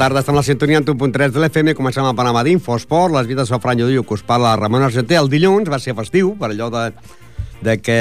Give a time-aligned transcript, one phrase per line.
[0.00, 1.74] Tarda, estem a la sintonia en 1.3 de l'FM.
[1.76, 3.12] Comencem el panorama d'Infosport.
[3.12, 5.18] Les vides de Fran Lludiu, que us parla Ramon Argenter.
[5.20, 6.84] El dilluns va ser festiu, per allò de,
[7.60, 7.98] de que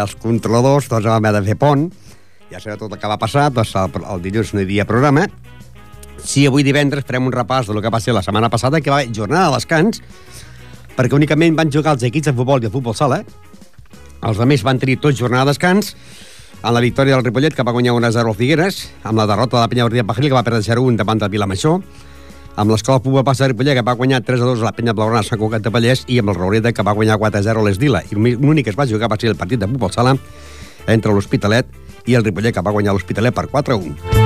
[0.00, 1.84] els controladors doncs, vam haver de fer pont.
[2.48, 5.26] Ja sabeu tot el que va passar, doncs el, el dilluns no hi havia programa.
[6.24, 9.02] Sí, avui divendres farem un repàs del que va ser la setmana passada, que va
[9.02, 10.00] haver jornada de descans,
[10.96, 13.20] perquè únicament van jugar els equips de futbol i de futbol sala.
[14.22, 15.92] Els altres van tenir tots jornada de descans,
[16.62, 19.62] en la victòria del Ripollet, que va guanyar 1-0 al Figueres, amb la derrota de
[19.62, 21.82] la Penya Bordia Pajaril, que va perdre 0-1 davant del Vilamajor,
[22.56, 25.28] amb l'escola Puba Passa de Ripollet, que va guanyar 3-2 a la Penya Blaugrana a
[25.28, 28.04] Sant Cugat de Vallès, i amb el Raureda, que va guanyar 4-0 a l'Esdila.
[28.10, 30.16] I l'únic que es va jugar va ser el partit de futbol sala
[30.86, 31.66] entre l'Hospitalet
[32.06, 34.21] i el Ripollet, que va guanyar l'Hospitalet per 4-1.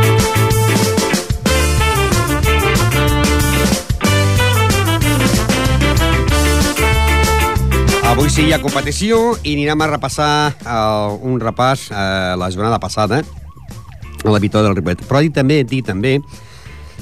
[8.37, 9.17] Sí hi ha competició
[9.48, 14.75] i anirem a repassar uh, un repàs uh, la jornada passada a la victòria del
[14.77, 15.06] Ripollet.
[15.09, 16.19] Però dir també, dir també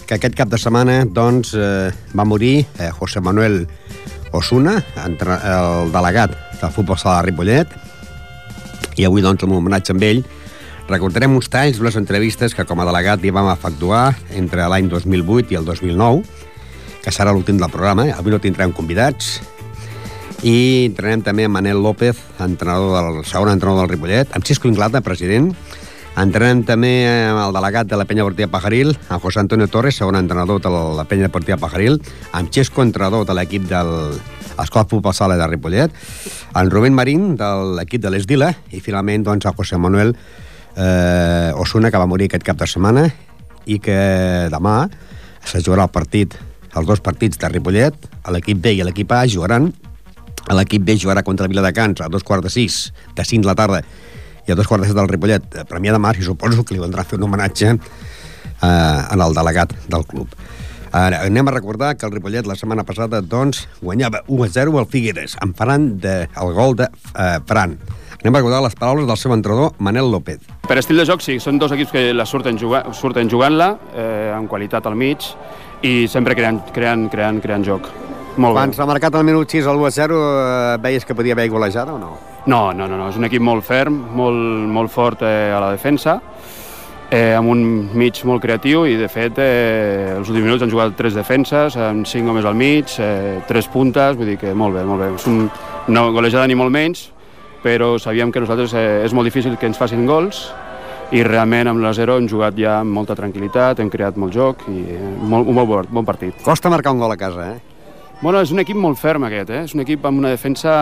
[0.07, 3.65] que aquest cap de setmana doncs, eh, va morir eh, José Manuel
[4.31, 7.73] Osuna, entre, el delegat del futbol sala de Ripollet,
[8.95, 10.23] i avui doncs, un homenatge amb ell
[10.87, 15.51] recordarem uns talls d'unes entrevistes que com a delegat li vam efectuar entre l'any 2008
[15.51, 16.23] i el 2009,
[17.03, 18.07] que serà l'últim del programa.
[18.15, 19.41] Avui no tindrem convidats,
[20.43, 25.01] i entrenem també amb Manel López, entrenador del segon entrenador del Ripollet, amb Xisco Inglata,
[25.05, 25.53] president.
[26.19, 30.19] Entrenem també amb el delegat de la Penya Deportiva Pajaril, amb José Antonio Torres, segon
[30.19, 31.99] entrenador de la Penya Deportiva Pajaril,
[32.33, 35.95] amb Xisco, entrenador de l'equip de l'Escola Futbol Sala de Ripollet,
[36.55, 40.15] en Rubén Marín, de l'equip de l'Esdila, i finalment doncs, a José Manuel
[40.77, 43.09] eh, Osuna, que va morir aquest cap de setmana,
[43.67, 43.99] i que
[44.53, 44.85] demà
[45.45, 46.37] se jugarà el partit,
[46.75, 49.73] els dos partits de Ripollet, l'equip B i l'equip A jugaran
[50.53, 53.81] L'equip B jugarà contra Viladecans a dos quarts de sis, de cinc de la tarda,
[54.45, 56.77] i a dos quarts de set del Ripollet, a Premià de Mar, i suposo que
[56.77, 60.37] li vendrà a fer un homenatge eh, en el delegat del club.
[60.95, 65.35] Ara, anem a recordar que el Ripollet la setmana passada doncs, guanyava 1-0 al Figueres,
[65.43, 67.79] en Ferran de, el gol de eh, Fran.
[68.21, 70.45] Anem a recordar les paraules del seu entrenador, Manel López.
[70.69, 74.31] Per estil de joc, sí, són dos equips que la surten, juga, surten jugant-la, eh,
[74.37, 75.27] amb qualitat al mig,
[75.85, 77.91] i sempre creant, creant, creant, creant joc.
[78.35, 81.95] Molt Quan s'ha marcat al minut 6 al 1-0, eh, veies que podia haver golejada
[81.95, 82.17] o no?
[82.47, 84.39] No, no, no, no, és un equip molt ferm, molt,
[84.75, 86.17] molt fort eh, a la defensa,
[87.15, 87.63] eh, amb un
[87.95, 92.09] mig molt creatiu i de fet eh, els últims minuts han jugat tres defenses, amb
[92.11, 95.13] cinc homes al mig, eh, tres puntes, vull dir que molt bé, molt bé.
[95.15, 95.45] És un,
[95.95, 97.07] no golejada ni molt menys,
[97.63, 100.49] però sabíem que nosaltres eh, és molt difícil que ens facin gols
[101.15, 104.67] i realment amb la 0 hem jugat ja amb molta tranquil·litat, hem creat molt joc
[104.73, 106.43] i eh, molt, un bon, bon partit.
[106.43, 107.74] Costa marcar un gol a casa, eh?
[108.25, 109.59] Bueno, és un equip molt ferm aquest, eh?
[109.67, 110.73] és un equip amb una defensa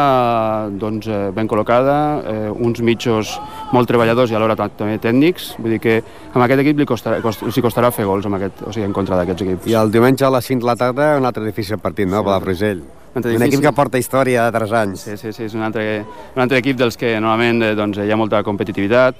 [0.78, 1.96] doncs, eh, ben col·locada,
[2.30, 3.32] eh, uns mitjos
[3.74, 5.96] molt treballadors i alhora ta- també tècnics, vull dir que
[6.30, 8.86] amb aquest equip li costarà, cost, els hi costarà fer gols amb aquest, o sigui,
[8.86, 9.66] en contra d'aquests equips.
[9.66, 12.20] I el diumenge a les 5 de la tarda un altre difícil partit, no?
[12.20, 12.82] Sí, Palafrugell.
[13.14, 13.42] Un difícil.
[13.48, 15.00] equip que porta història de 3 anys.
[15.00, 16.04] Sí, sí, sí, és un altre,
[16.36, 19.16] un altre equip dels que normalment eh, doncs, hi ha molta competitivitat,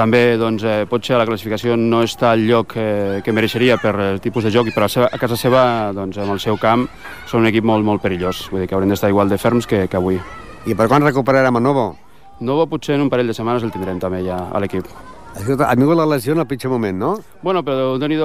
[0.00, 4.20] també doncs, eh, potser la classificació no està al lloc eh, que mereixeria per el
[4.24, 5.62] tipus de joc i per a, seva, a casa seva,
[5.96, 6.86] doncs, amb el seu camp,
[7.28, 8.46] són un equip molt, molt perillós.
[8.50, 10.16] Vull dir que haurem d'estar igual de ferms que, que avui.
[10.68, 11.90] I per quan recuperarem a Novo?
[12.40, 14.88] Novo potser en un parell de setmanes el tindrem també ja a l'equip.
[15.36, 17.12] Escolta, ha vingut la lesió en el pitjor moment, no?
[17.44, 18.18] Bueno, però déu nhi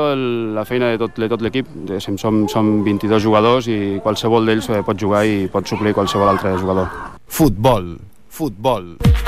[0.56, 1.68] la feina de tot, de tot l'equip.
[1.76, 6.32] Diguéssim, Som, som 22 jugadors i qualsevol d'ells eh, pot jugar i pot suplir qualsevol
[6.32, 6.90] altre jugador.
[7.28, 7.98] Futbol,
[8.30, 9.25] futbol, futbol.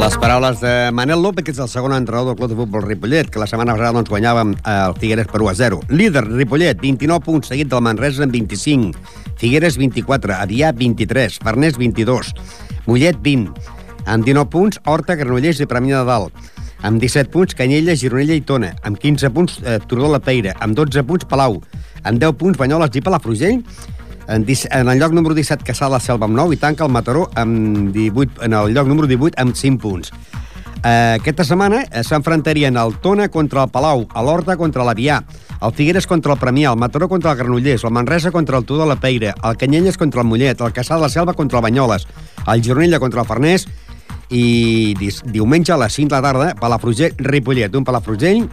[0.00, 3.30] Les paraules de Manel López, que és el segon entrenador del Club de Futbol Ripollet,
[3.30, 5.80] que la setmana passada doncs, guanyàvem el Figueres per 1 a 0.
[5.88, 8.92] Líder, Ripollet, 29 punts, seguit del Manresa amb 25.
[9.40, 10.36] Figueres, 24.
[10.36, 11.38] Avià, 23.
[11.44, 12.34] Farners, 22.
[12.86, 13.52] Mollet, 20.
[14.04, 16.52] Amb 19 punts, Horta, Granollers i Premià de Dalt.
[16.84, 18.74] Amb 17 punts, Canyella, Gironella i Tona.
[18.84, 20.52] Amb 15 punts, eh, Turó de la Peira.
[20.60, 21.62] Amb 12 punts, Palau.
[22.02, 23.62] Amb 10 punts, Banyoles i Palafrugell.
[24.28, 27.28] En, en el lloc número 17 Caçà la Selva amb 9 i tanca el Mataró
[27.36, 30.12] amb 18, en el lloc número 18 amb 5 punts.
[30.84, 35.22] Eh, aquesta setmana eh, s'enfrontarien el Tona contra el Palau, a l'Horta contra l'Avià,
[35.64, 38.88] el Figueres contra el Premià, el Mataró contra el Granollers, el Manresa contra el Tudor
[38.90, 42.06] la Peira, el Canyelles contra el Mollet, el Caçà de la Selva contra el Banyoles,
[42.46, 43.64] el Gironella contra el Farners
[44.28, 44.94] i
[45.24, 48.44] diumenge a les 5 de la tarda Palafrugell-Ripollet, un Palafrugell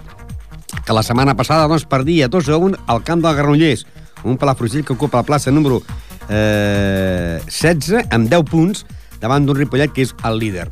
[0.85, 3.85] que la setmana passada doncs, perdia 2 a 1 al camp del Granollers.
[4.23, 5.81] Un Palafrugell que ocupa la plaça número
[6.29, 8.85] eh, 16 amb 10 punts
[9.21, 10.69] davant d'un Ripollet que és el líder.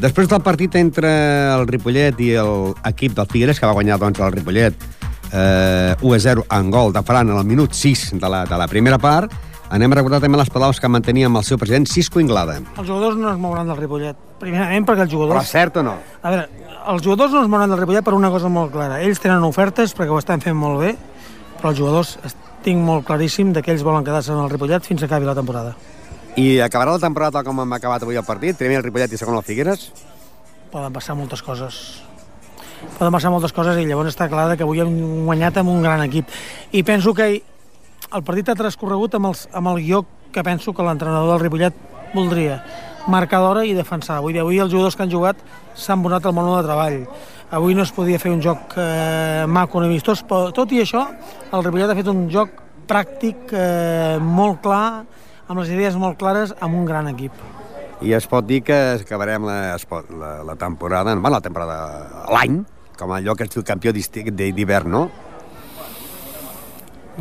[0.00, 1.10] Després del partit entre
[1.52, 4.74] el Ripollet i l'equip del Figueres, que va guanyar doncs, el Ripollet
[5.32, 8.58] eh, 1 a 0 en gol de Fran en el minut 6 de la, de
[8.58, 9.32] la primera part,
[9.72, 12.58] anem a recordar també les paraules que mantenia amb el seu president Cisco Inglada.
[12.76, 14.18] Els jugadors no es mouran del Ripollet.
[14.40, 15.52] Primerament perquè els Però jugadors...
[15.52, 15.96] cert o no?
[16.20, 16.48] A veure,
[16.92, 19.00] els jugadors no es mouran del Ripollet per una cosa molt clara.
[19.04, 20.96] Ells tenen ofertes perquè ho estan fent molt bé,
[21.60, 22.16] però els jugadors
[22.64, 25.36] tinc molt claríssim de que ells volen quedar-se en el Ripollet fins que acabi la
[25.38, 25.74] temporada.
[26.36, 29.20] I acabarà la temporada tal com hem acabat avui el partit, primer el Ripollet i
[29.20, 29.90] segon el Figueres?
[30.72, 32.02] Poden passar moltes coses.
[32.98, 36.02] Poden passar moltes coses i llavors està clar que avui hem guanyat amb un gran
[36.06, 36.30] equip.
[36.72, 40.86] I penso que el partit ha transcorregut amb, els, amb el guió que penso que
[40.86, 41.76] l'entrenador del Ripollet
[42.14, 42.62] voldria.
[43.12, 44.18] Marcar d'hora i defensar.
[44.20, 45.40] Avui, avui els jugadors que han jugat
[45.74, 46.98] s'han posat al món de treball.
[47.52, 51.02] Avui no es podia fer un joc eh, maco ni vistós, però tot i això,
[51.52, 52.54] el Ripollet ha fet un joc
[52.88, 55.02] pràctic, eh, molt clar,
[55.44, 57.36] amb les idees molt clares, amb un gran equip.
[58.00, 61.76] I es pot dir que acabarem la, pot, la, la temporada, bueno, la temporada,
[62.32, 62.62] l'any,
[62.96, 65.04] com allò que es diu campió d'hivern, no?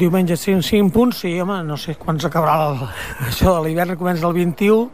[0.02, 2.80] Diumenge 5, 5 punts, sí, home, no sé quan s'acabarà el,
[3.30, 4.88] això de l'hivern, comença el 21,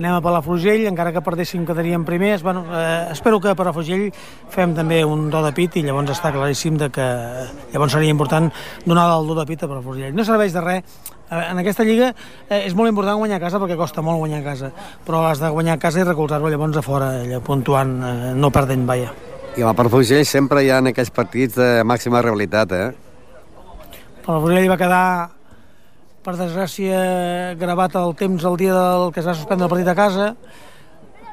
[0.00, 4.08] anem a Palafrugell, encara que perdéssim quedaríem primers, bueno, eh, espero que a Palafrugell
[4.54, 7.08] fem també un do de pit i llavors està claríssim de que
[7.74, 8.48] llavors seria important
[8.86, 10.16] donar el do de pit a Palafrugell.
[10.16, 13.60] No serveix de res, Eh, en aquesta lliga eh, és molt important guanyar a casa
[13.62, 14.70] perquè costa molt guanyar a casa,
[15.06, 18.52] però has de guanyar a casa i recolzar-ho llavors a fora, allà, puntuant, eh, no
[18.52, 19.12] perdent, vaia.
[19.56, 23.03] I a la Palafrugell sempre hi ha aquells partits de màxima realitat, eh?
[24.24, 25.06] Palafrugell va quedar
[26.24, 27.00] per desgràcia
[27.60, 30.30] gravat el temps el dia del que es va suspendre el partit a casa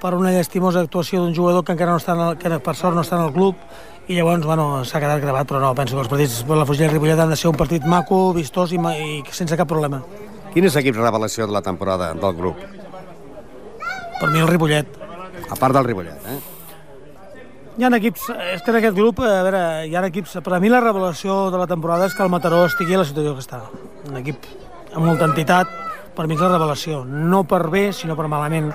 [0.02, 2.98] per una llastimosa actuació d'un jugador que encara no està en el, que per sort
[2.98, 3.56] no està en el club
[4.10, 6.90] i llavors bueno, s'ha quedat gravat però no, penso que els partits per la Fugell
[6.90, 10.04] i Ripollet han de ser un partit maco, vistós i, i sense cap problema
[10.52, 12.60] Quin és l'equip revelació de la temporada del grup?
[14.20, 15.00] per mi el Ripollet
[15.48, 16.42] A part del Ripollet, eh?
[17.80, 20.60] Hi ha equips, és que en aquest grup, a veure, hi ha equips, per a
[20.60, 23.44] mi la revelació de la temporada és que el Mataró estigui a la situació que
[23.46, 23.62] està.
[24.10, 24.44] Un equip
[24.92, 25.72] amb molta entitat,
[26.18, 28.74] per mi és la revelació, no per bé, sinó per malament.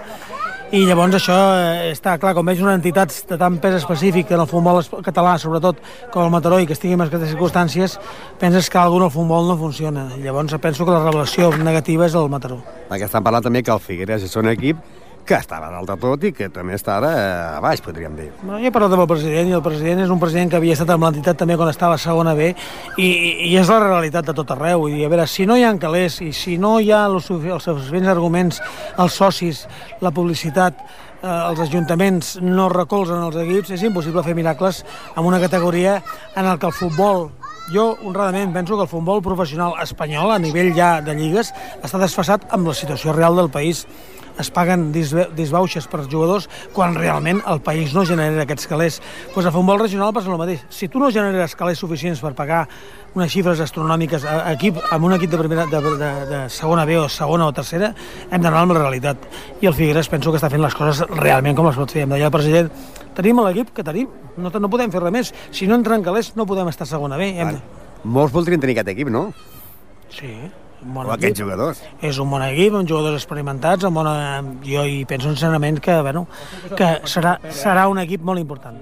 [0.72, 4.40] I llavors això eh, està clar, com veig una entitat de tant pes específic en
[4.42, 8.00] el futbol català, sobretot com el Mataró, i que estigui en aquestes circumstàncies,
[8.40, 10.08] penses que alguna el futbol no funciona.
[10.16, 12.62] I llavors penso que la revelació negativa és el Mataró.
[12.88, 14.80] Perquè estan parlant també que el Figueres és un equip
[15.26, 18.14] que està a dalt de tot i que també està ara eh, a baix, podríem
[18.16, 18.28] dir.
[18.42, 20.76] Bueno, jo he parlat amb el president i el president és un president que havia
[20.76, 23.08] estat amb l'entitat també quan estava a segona B i,
[23.50, 24.86] i és la realitat de tot arreu.
[24.92, 27.66] Dir, a veure, si no hi ha calés i si no hi ha els, els
[27.66, 28.62] suficients arguments,
[29.02, 29.64] els socis,
[30.00, 30.78] la publicitat,
[31.18, 34.84] eh, els ajuntaments no recolzen els equips, és impossible fer miracles
[35.16, 35.98] en una categoria
[36.36, 37.28] en el que el futbol
[37.72, 41.50] jo, honradament, penso que el futbol professional espanyol, a nivell ja de lligues,
[41.82, 43.86] està desfasat amb la situació real del país
[44.38, 49.00] es paguen disbauxes per jugadors quan realment el país no genera aquests calés.
[49.34, 50.64] Pues a futbol regional passa el mateix.
[50.68, 52.66] Si tu no generes calés suficients per pagar
[53.16, 56.84] unes xifres astronòmiques a, a equip, amb un equip de, primera, de, de, de segona
[56.84, 57.94] B o segona o tercera,
[58.30, 59.24] hem d'anar amb la realitat.
[59.62, 62.04] I el Figueres penso que està fent les coses realment com les pot fer.
[62.04, 62.68] Em deia el president,
[63.16, 65.32] tenim l'equip que tenim, no, no podem fer res més.
[65.50, 67.32] Si no entren calés no podem estar segona B.
[67.40, 67.64] Hem de...
[68.04, 69.30] Molts voldrien tenir aquest equip, no?
[70.12, 70.30] Sí,
[70.82, 71.18] bon O equip.
[71.18, 71.82] aquests jugadors.
[72.02, 74.42] és un bon equip, amb jugadors experimentats, amb bona...
[74.64, 76.26] jo hi penso sincerament que, bueno,
[76.76, 78.76] que serà, serà un equip molt important.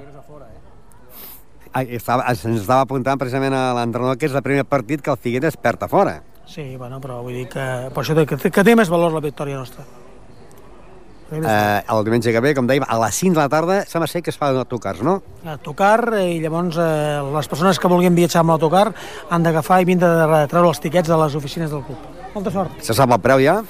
[1.74, 5.16] Ah, estava, ens estava apuntant precisament a l'entrenador que és el primer partit que el
[5.18, 6.22] Figueres perd a fora.
[6.46, 9.56] Sí, bueno, però vull dir que, per això que, que té més valor la victòria
[9.58, 9.82] nostra.
[11.32, 14.20] Eh, el diumenge que ve, com dèiem, a les 5 de la tarda sembla ser
[14.22, 15.16] que es fa autocars, no?
[15.48, 18.90] autocar eh, i llavors eh, les persones que vulguin viatjar amb l'autocar
[19.32, 22.12] han d'agafar i vindre de treure els tiquets a les oficines del club.
[22.34, 22.76] Molta sort.
[22.84, 23.60] Se sap el preu ja?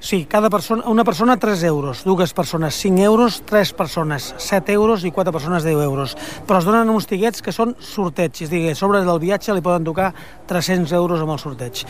[0.00, 5.02] Sí, cada persona, una persona 3 euros, dues persones 5 euros, tres persones 7 euros
[5.04, 6.16] i quatre persones 10 euros.
[6.46, 9.60] Però es donen uns tiquets que són sorteig, és a dir, sobre del viatge li
[9.60, 10.12] poden tocar
[10.46, 11.82] 300 euros amb el sorteig.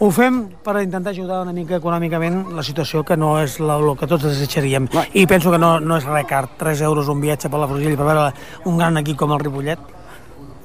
[0.00, 3.92] Ho fem per intentar ajudar una mica econòmicament la situació que no és la, el
[4.00, 4.88] que tots desitjaríem.
[5.12, 7.96] I penso que no, no és res car, 3 euros un viatge per la Frugell
[8.00, 8.30] per veure
[8.64, 9.78] un gran equip com el Ripollet.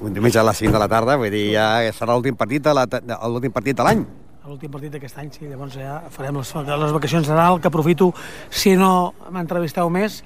[0.00, 2.72] Un diumenge a les 5 de la tarda, vull dir, ja serà l'últim partit de
[2.72, 4.06] la- de- l'últim partit de l'any.
[4.46, 8.12] L'últim partit d'aquest any, sí, llavors ja farem les, les vacacions de Nadal, que aprofito,
[8.50, 10.20] si no m'entrevisteu més,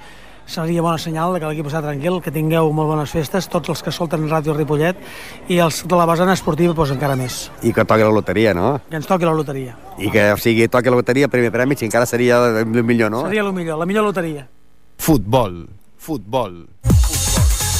[0.51, 3.95] seria bona senyal que l'equip està tranquil, que tingueu molt bones festes, tots els que
[3.95, 5.01] solten Ràdio Ripollet,
[5.49, 7.47] i els de la vessant esportiva, doncs encara més.
[7.65, 8.75] I que toqui la loteria, no?
[8.91, 9.79] Que ens toqui la loteria.
[9.97, 13.25] I que, o sigui, toqui la loteria, primer premi, si encara seria el millor, no?
[13.29, 14.49] Seria el millor, la millor loteria.
[15.01, 15.63] Futbol,
[15.97, 16.67] futbol.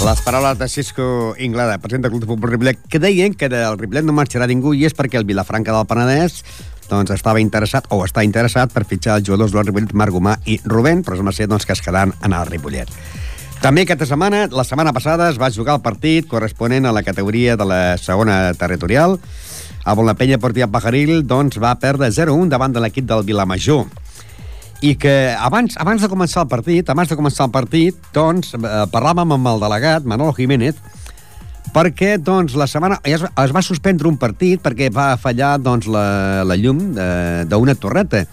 [0.01, 3.77] Les paraules de Cisco Inglada, president del Club de Futbol Ripollet, que deien que del
[3.77, 6.39] Ripollet no marxarà ningú i és perquè el Vilafranca del Penedès
[6.89, 10.57] doncs estava interessat, o està interessat, per fitxar els jugadors del Ripollet, Marc Gomà i
[10.65, 12.89] Rubén, però sembla ser doncs, que es quedaran en el Ripollet.
[13.61, 17.59] També aquesta setmana, la setmana passada, es va jugar el partit corresponent a la categoria
[17.61, 19.19] de la segona territorial,
[19.85, 23.85] on la penya Portia Pajaril doncs, va perdre 0-1 davant de l'equip del Vilamajor
[24.81, 28.85] i que abans, abans de començar el partit, abans de començar el partit, doncs, eh,
[28.93, 30.79] parlàvem amb el delegat, Manolo Jiménez,
[31.75, 36.43] perquè doncs, la setmana es, es va suspendre un partit perquè va fallar doncs, la,
[36.49, 38.25] la llum d'una torreta.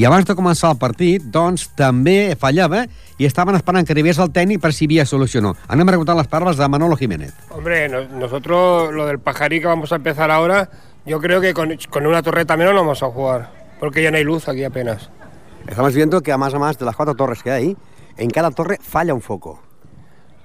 [0.00, 2.86] I abans de començar el partit, doncs, també fallava
[3.20, 5.56] i estaven esperant que arribés el tècnic per si havia solució o no.
[5.68, 7.34] Anem a preguntar les paraules de Manolo Jiménez.
[7.50, 10.70] Hombre, no, nosotros lo del pajarí que vamos a empezar ahora,
[11.04, 14.16] yo creo que con, con una torreta menos no vamos a jugar, porque ya no
[14.16, 15.10] hay luz aquí apenas.
[15.66, 17.76] Estamos viendo que a más a más de las cuatro torres que hay,
[18.16, 19.60] en cada torre falla un foco.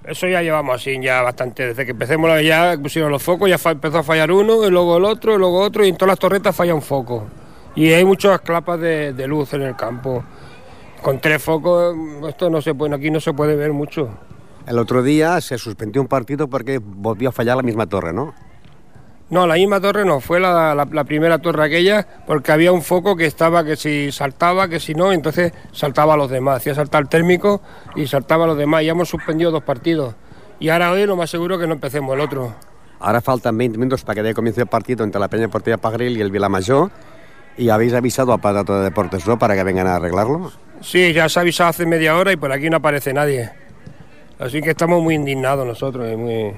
[0.03, 1.67] Eso ya llevamos así ya bastante.
[1.67, 5.05] Desde que empecemos ya pusieron los focos, ya empezó a fallar uno, y luego el
[5.05, 7.27] otro, y luego otro, y en todas las torretas falla un foco.
[7.75, 10.23] Y hay muchas clapas de, de luz en el campo.
[11.01, 11.95] Con tres focos,
[12.27, 14.09] esto no se puede, aquí no se puede ver mucho.
[14.65, 18.33] El otro día se suspendió un partido porque volvió a fallar la misma torre, ¿no?
[19.29, 22.81] No, la misma torre no, fue la, la, la, primera torre aquella, porque había un
[22.81, 26.73] foco que estaba que si saltaba, que si no, entonces saltaba a los demás, hacía
[26.73, 27.61] saltar el térmico
[27.95, 28.85] y saltaba a los demás.
[28.85, 30.15] Ya hemos suspendido dos partidos.
[30.59, 32.55] Y ahora hoy lo más seguro que no empecemos el otro.
[32.99, 36.17] Ahora faltan 20 minutos para que dé comienzo el partido entre la Peña Deportiva Pagril
[36.17, 36.89] y el Vilamayor.
[37.57, 40.51] ¿Y habéis avisado a Patato de Deportes, no, para que vengan a arreglarlo?
[40.81, 43.51] Sí, ya se ha avisado hace media hora y por aquí no aparece nadie.
[44.39, 46.55] Así que estamos muy indignados nosotros, muy...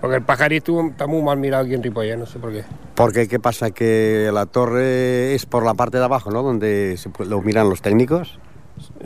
[0.00, 2.64] Porque el pajarito está muy mal mirado aquí en Ripollet, no sé por qué.
[2.94, 6.42] Porque qué pasa que la torre es por la parte de abajo, ¿no?
[6.42, 8.38] Donde se, lo miran los técnicos.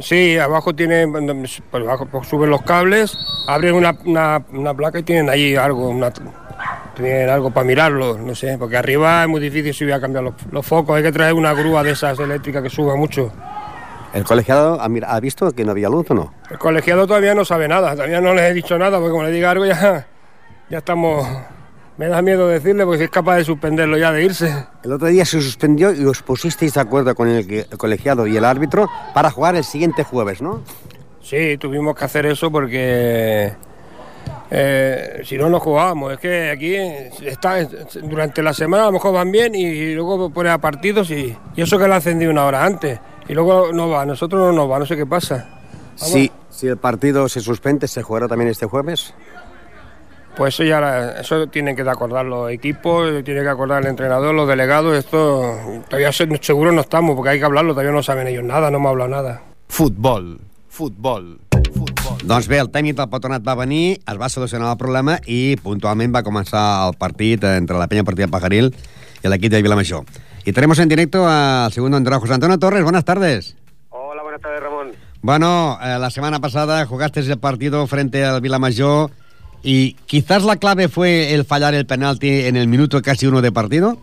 [0.00, 3.16] Sí, abajo tienen, pues abajo pues suben los cables,
[3.48, 6.12] abren una, una, una, placa y tienen ahí algo, una,
[6.94, 10.24] tienen algo para mirarlo, no sé, porque arriba es muy difícil si voy a cambiar
[10.24, 13.32] los, los focos, hay que traer una grúa de esas eléctricas que suba mucho.
[14.12, 16.34] ¿El colegiado ha, ha visto que no había luz o no?
[16.50, 19.30] El colegiado todavía no sabe nada, todavía no les he dicho nada, porque como le
[19.30, 20.06] diga algo ya
[20.72, 21.28] ya estamos...
[21.98, 24.66] Me da miedo decirle porque si es capaz de suspenderlo ya, de irse.
[24.82, 28.46] El otro día se suspendió y os pusisteis de acuerdo con el, colegiado y el
[28.46, 30.62] árbitro para jugar el siguiente jueves, ¿no?
[31.20, 33.52] Sí, tuvimos que hacer eso porque
[34.50, 36.14] eh, si no, no jugábamos.
[36.14, 37.62] Es que aquí está
[38.02, 41.62] durante la semana a lo mejor van bien y luego pone a partidos y, y
[41.62, 42.98] eso que lo ha encendido una hora antes.
[43.28, 45.46] Y luego no va, nosotros no nos va, no sé qué pasa.
[45.94, 49.14] Sí, si el partido se suspende, ¿se jugará también este jueves?
[50.36, 54.48] Pues eso ya eso tienen que acordar los equipos, tiene que acordar el entrenador, los
[54.48, 55.58] delegados, esto
[55.88, 58.88] todavía seguro no estamos porque hay que hablarlo, todavía no saben ellos nada, no m'ha
[58.88, 59.42] hablat nada.
[59.68, 62.18] Futbol, futbol, futbol.
[62.24, 66.16] Doncs bé, el tècnic del patronat va venir, es va solucionar el problema i puntualment
[66.16, 68.72] va començar el partit entre la penya partida Pajaril
[69.22, 70.04] y l'equip de Vilamajor.
[70.44, 72.82] Y tenemos en directo al segundo entrenador, José Antonio Torres.
[72.82, 73.54] Buenas tardes.
[73.90, 74.92] Hola, buenas tardes, Ramón.
[75.20, 79.10] Bueno, eh, la semana pasada jugaste el partido frente al Vilamajor
[79.62, 83.52] ¿Y quizás la clave fue el fallar el penalti en el minuto casi uno de
[83.52, 83.96] partido?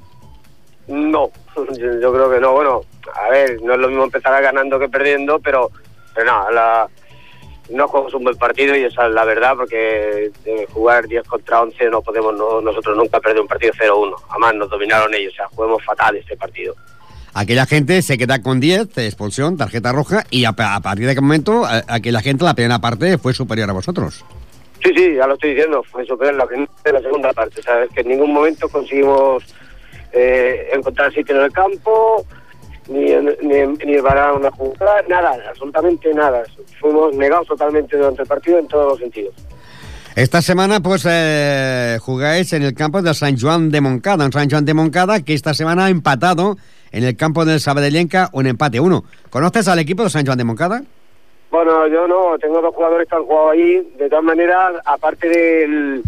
[0.87, 1.31] No,
[1.77, 2.53] yo, yo creo que no.
[2.53, 2.81] Bueno,
[3.13, 5.69] a ver, no es lo mismo empezar ganando que perdiendo, pero,
[6.15, 6.87] pero no, la,
[7.69, 11.61] no jugamos un buen partido y esa es la verdad, porque de jugar 10 contra
[11.61, 14.15] 11 no podemos no, nosotros nunca perder un partido 0-1.
[14.29, 16.75] Además, nos dominaron ellos, o sea, jugamos fatal este partido.
[17.33, 21.21] Aquella gente se queda con 10, expulsión, tarjeta roja, y a, a partir de aquel
[21.21, 24.25] momento, a, aquella gente, la primera parte, fue superior a vosotros.
[24.83, 27.89] Sí, sí, ya lo estoy diciendo, fue superior la, en la segunda parte, ¿sabes?
[27.93, 29.43] Que en ningún momento conseguimos
[30.13, 32.25] eh, encontrar sitio en el campo,
[32.87, 36.43] ni, ni, ni una jugada, nada, absolutamente nada.
[36.79, 39.35] Fuimos negados totalmente durante el partido en todos los sentidos.
[40.15, 44.49] Esta semana pues eh, jugáis en el campo de San Juan de Moncada, en San
[44.49, 46.57] Juan de Moncada, que esta semana ha empatado
[46.91, 49.03] en el campo del Sabadellenca un empate uno.
[49.29, 50.83] ¿Conoces al equipo de San Juan de Moncada?
[51.51, 53.81] Bueno, yo no, tengo dos jugadores que han jugado ahí.
[53.97, 56.03] De todas maneras, aparte del,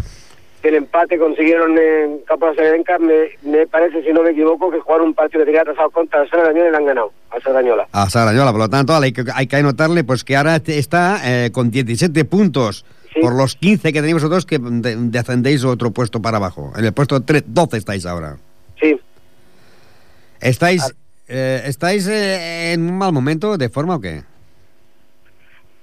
[0.62, 4.78] del empate consiguieron en Campo de Sabadellenca, me, me, parece, si no me equivoco, que
[4.78, 7.88] jugaron un partido que tenía atrasado contra Sardañola y le han ganado a Sardañola.
[7.90, 11.50] A Sardañola, por lo tanto, hay que, hay que anotarle pues que ahora está eh,
[11.50, 12.84] con 17 puntos.
[13.12, 13.20] Sí.
[13.20, 16.72] Por los 15 que tenéis vosotros que descendéis otro puesto para abajo.
[16.76, 18.38] En el puesto 3, 12 estáis ahora.
[18.80, 18.98] Sí.
[20.40, 20.94] ¿Estáis,
[21.28, 24.22] eh, ¿estáis eh, en un mal momento de forma o qué?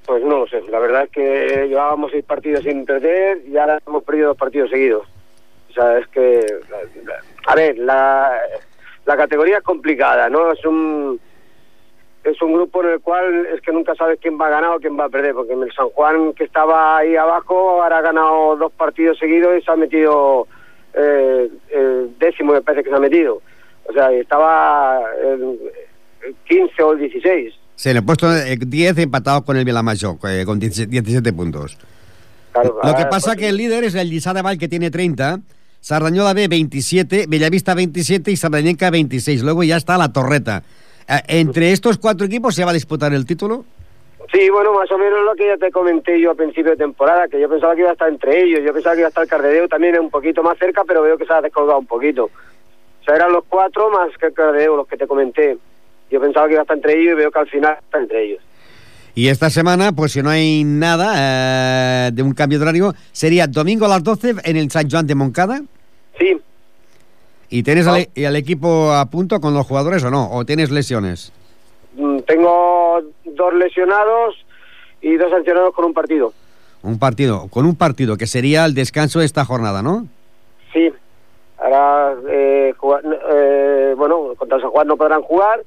[0.09, 0.63] Pues no lo sé.
[0.71, 4.71] La verdad es que llevábamos seis partidos sin perder y ahora hemos perdido dos partidos
[4.71, 5.07] seguidos.
[5.69, 6.43] O sea, es que...
[7.45, 8.35] A ver, la,
[9.05, 10.51] la categoría es complicada, ¿no?
[10.51, 11.19] Es un
[12.23, 14.79] es un grupo en el cual es que nunca sabes quién va a ganar o
[14.79, 18.55] quién va a perder, porque el San Juan que estaba ahí abajo ahora ha ganado
[18.55, 20.47] dos partidos seguidos y se ha metido
[20.95, 23.43] eh, el décimo me parece que se ha metido.
[23.85, 25.71] O sea, estaba el,
[26.23, 27.59] el 15 o el 16.
[27.79, 31.77] Se le he puesto eh, 10 empatados con el Vilamayor, eh, con 17 puntos.
[32.51, 34.12] Claro, Lo que ahora, pasa pues, que el líder es el
[34.43, 35.39] Vall, que tiene 30,
[35.79, 39.43] Sardañola B 27, Bellavista 27 y Sardañenca 26.
[39.43, 40.62] Luego ya está la Torreta.
[41.07, 43.63] Eh, ¿Entre estos cuatro equipos se va a disputar el título?
[44.29, 47.29] Sí, bueno, más o menos lo que ya te comenté yo a principio de temporada,
[47.29, 49.25] que yo pensaba que iba a estar entre ellos, yo pensaba que iba a estar
[49.25, 52.25] Cardedeu también un poquito más cerca, pero veo que se ha descolgado un poquito.
[52.25, 55.57] O sea, eran los cuatro más que Cardedeu, los que te comenté.
[56.11, 58.23] Yo pensaba que iba a estar entre ellos y veo que al final está entre
[58.25, 58.41] ellos.
[59.15, 63.47] Y esta semana, pues si no hay nada eh, de un cambio de horario, sería
[63.47, 65.61] domingo a las 12 en el San Juan de Moncada.
[66.17, 66.39] Sí,
[67.51, 70.29] ¿Y tienes al, y al equipo a punto con los jugadores o no?
[70.31, 71.31] ¿O tienes lesiones?
[71.95, 74.35] mm, tengo dos lesionados
[75.01, 76.31] y dos sancionados con un partido.
[76.83, 80.05] Un partido, con un partido que sería el descanso de esta jornada, ¿no?
[80.71, 80.91] Sí,
[81.57, 85.61] ahora, eh, jugar- eh, bueno, contra San Juan no podrán jugar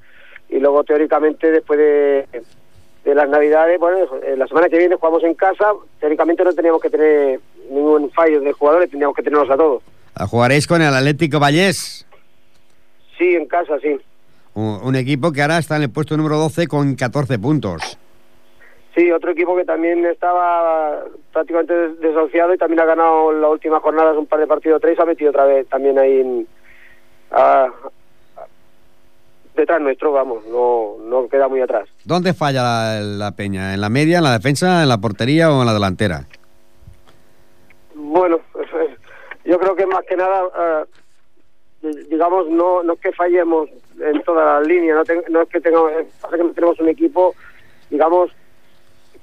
[0.53, 2.27] y luego teóricamente después de,
[3.05, 6.81] de las Navidades, bueno, eh, la semana que viene jugamos en casa, teóricamente no teníamos
[6.81, 7.41] que tener
[7.71, 9.83] ningún fallo de jugadores, teníamos que tenerlos a todos.
[10.29, 12.07] Jugaréis con el Atlético Vallés,
[13.19, 13.99] Sí, en casa, sí.
[14.55, 17.99] un, un equipo que ahora está en el puesto número 12 con 14 puntos.
[18.95, 21.01] Sí, otro equipo que también estaba
[21.33, 24.99] prácticamente des- desahuciado y también ha ganado la última jornada un par de partidos tres,
[25.01, 26.47] ha metido otra vez también ahí en,
[27.31, 27.69] a-
[29.55, 31.89] detrás nuestro, vamos, no, no queda muy atrás.
[32.05, 33.75] ¿Dónde falla la, la Peña?
[33.75, 36.27] ¿En la media, en la defensa, en la portería o en la delantera?
[37.95, 38.41] Bueno,
[39.45, 40.43] yo creo que más que nada,
[41.83, 43.69] eh, digamos, no, no es que fallemos
[44.01, 46.89] en toda la línea, no, te- no es que tengamos, pasa que no tenemos un
[46.89, 47.35] equipo,
[47.91, 48.31] digamos,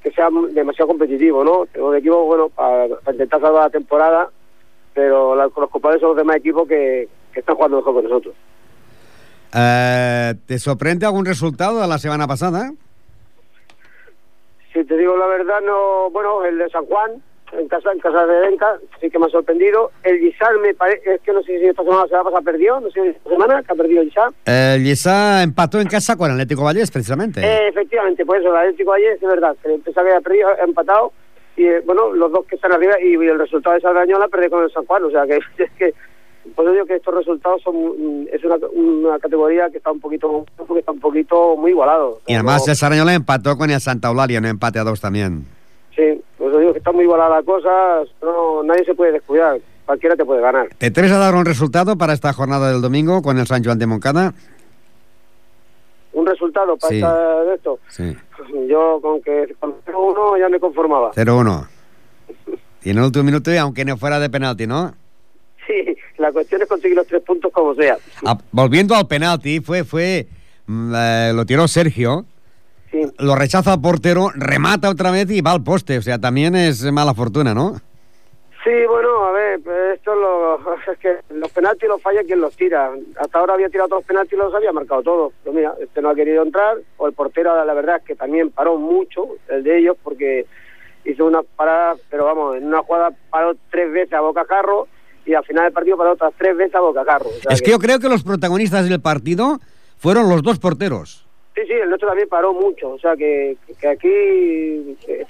[0.04, 1.65] que sea demasiado competitivo, ¿no?
[1.65, 4.30] Tenemos un equipo, bueno, para, para intentar salvar la temporada,
[4.94, 8.36] pero la- los culpables son los demás equipos que, que están jugando mejor que nosotros.
[9.54, 12.72] Eh, ¿Te sorprende algún resultado de la semana pasada?
[14.74, 18.26] Si te digo la verdad, no, bueno, el de San Juan, en casa, en casa
[18.26, 19.92] de Denca, sí que me ha sorprendido.
[20.04, 22.44] El Guisar me parece, es que no sé si esta semana se va a pasar
[22.44, 24.32] perdió, no sé si esta semana que ha perdido el Guisar.
[24.46, 27.42] El Lliçà empató en casa con el Atlético Vallés, precisamente.
[27.42, 30.64] Eh, efectivamente, por eso, el Atlético ayer es verdad, que pensaba que había perdido, ha
[30.64, 31.12] empatado,
[31.58, 34.64] y eh, bueno, los dos que están arriba, y, el resultado de Sardañola perdió con
[34.64, 35.94] el San Juan, o sea que es que,
[36.56, 40.46] por eso digo que estos resultados son, es una, una categoría que está un poquito,
[40.72, 42.20] que está un poquito muy igualado.
[42.28, 45.46] Y además el Sarañola empató con el Santa Eulalia, un empate a dos también.
[45.96, 47.70] sí, por eso digo que está muy igualada la cosa,
[48.22, 50.70] no, nadie se puede descuidar, cualquiera te puede ganar.
[50.78, 53.78] ¿Te atreves a dar un resultado para esta jornada del domingo con el San Juan
[53.80, 54.34] de Moncada?
[56.14, 56.96] Un resultado para Sí.
[56.98, 58.16] esta- de esto, Sí.
[58.70, 61.12] yo con que con 0-1 ya me conformaba.
[61.14, 61.68] 0-1.
[62.84, 64.94] Y en el último minuto, y aunque no fuera de penalti, ¿no?
[66.18, 67.98] La cuestión es conseguir los tres puntos como sea.
[68.26, 70.28] Ah, volviendo al penalti, fue, fue,
[70.68, 72.26] mm, eh, lo tiró Sergio,
[72.92, 73.02] Sí.
[73.20, 75.98] lo rechaza al portero, remata otra vez y va al poste.
[76.00, 77.76] O sea, también es mala fortuna, ¿no?
[78.63, 79.62] Sí, bueno, a ver,
[79.94, 80.58] esto lo,
[80.92, 82.92] es que los penaltis los falla quien los tira.
[83.18, 85.34] Hasta ahora había tirado todos los penaltis y los había marcado todos.
[85.44, 88.50] Pero mira, este no ha querido entrar, o el portero, la verdad es que también
[88.50, 90.46] paró mucho, el de ellos, porque
[91.06, 94.88] hizo una parada, pero vamos, en una jugada paró tres veces a bocajarro
[95.30, 97.28] y al final del partido paró otras tres veces a bocajarro.
[97.30, 99.60] O sea Es que yo creo que los protagonistas del partido
[99.98, 101.26] fueron los dos porteros.
[101.56, 102.89] Sí, sí, el nuestro también paró mucho.
[102.92, 105.26] O sea, que, que aquí eh,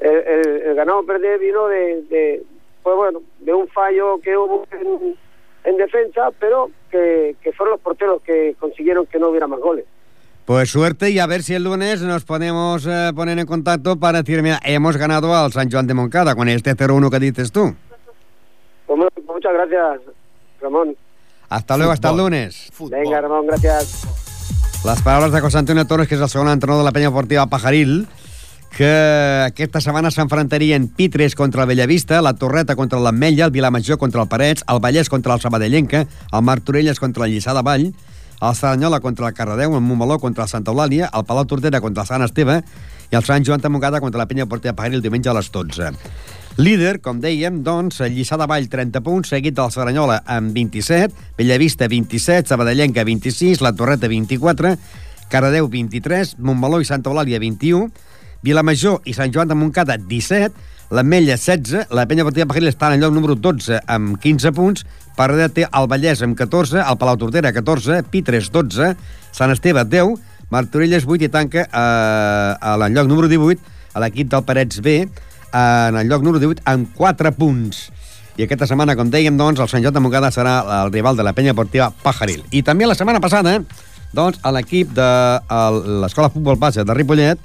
[0.00, 2.42] el, el- el ganado o perder vino de, de,
[2.82, 5.16] pues bueno, de un fallo que hubo en,
[5.64, 9.84] en defensa, pero que, que fueron los porteros que consiguieron que no hubiera más goles.
[10.44, 14.22] Pues suerte y a ver si el lunes nos podemos eh, poner en contacto para
[14.22, 17.74] decir, mira, hemos ganado al San Juan de Moncada con este 0-1 que dices tú.
[19.44, 20.14] Muchas gracias,
[20.62, 20.96] Ramón.
[21.50, 22.70] Hasta luego, hasta el lunes.
[22.72, 22.98] Futbol.
[22.98, 24.04] Venga, Ramón, gracias.
[24.84, 27.44] Les paraules de José Antonio Torres, que és el segon entrenador de la penya esportiva
[27.52, 28.06] Pajaril,
[28.72, 28.88] que
[29.44, 34.28] aquesta setmana s'enfrontarien Pitres contra el Bellavista, la Torreta contra l'Ametlla, el Vilamajor contra el
[34.32, 37.90] Parets, el Vallès contra el Sabadellenca, el Martorelles contra el Lliçà de Vall,
[38.40, 42.04] el Saranyola contra el Cardedeu, el Montmeló contra el Santa Eulàlia, el Palau Tordera contra
[42.04, 42.62] el Sant Esteve
[43.12, 45.92] i el Sant Joan de Montcada contra la penya esportiva Pajaril diumenge a les 12.
[46.54, 51.88] Líder, com dèiem, doncs, Lliçà de Vall 30 punts, seguit del Saranyola amb 27, Bellavista
[51.90, 54.70] 27, Sabadellenca 26, La Torreta 24,
[55.32, 57.88] Caradeu 23, Montmeló i Santa Eulàlia 21,
[58.46, 60.54] Vilamajor i Sant Joan de Montcada 17,
[60.94, 64.86] l'Ametlla 16, la Penya Deportiva Pajaril està en el lloc número 12 amb 15 punts,
[65.18, 68.94] Parada té el Vallès amb 14, el Palau Tordera 14, Pitres 12,
[69.34, 70.14] Sant Esteve 10,
[70.54, 75.00] Martorelles 8 i tanca eh, a el lloc número 18 a l'equip del Parets B
[75.54, 77.88] en el lloc número 18 amb 4 punts.
[78.34, 81.22] I aquesta setmana, com dèiem, doncs, el Sant Joan de Montcada serà el rival de
[81.22, 82.42] la penya deportiva Pajaril.
[82.50, 83.60] I també la setmana passada,
[84.12, 85.10] doncs, l'equip de
[86.02, 87.38] l'Escola Futbol Base de Ripollet,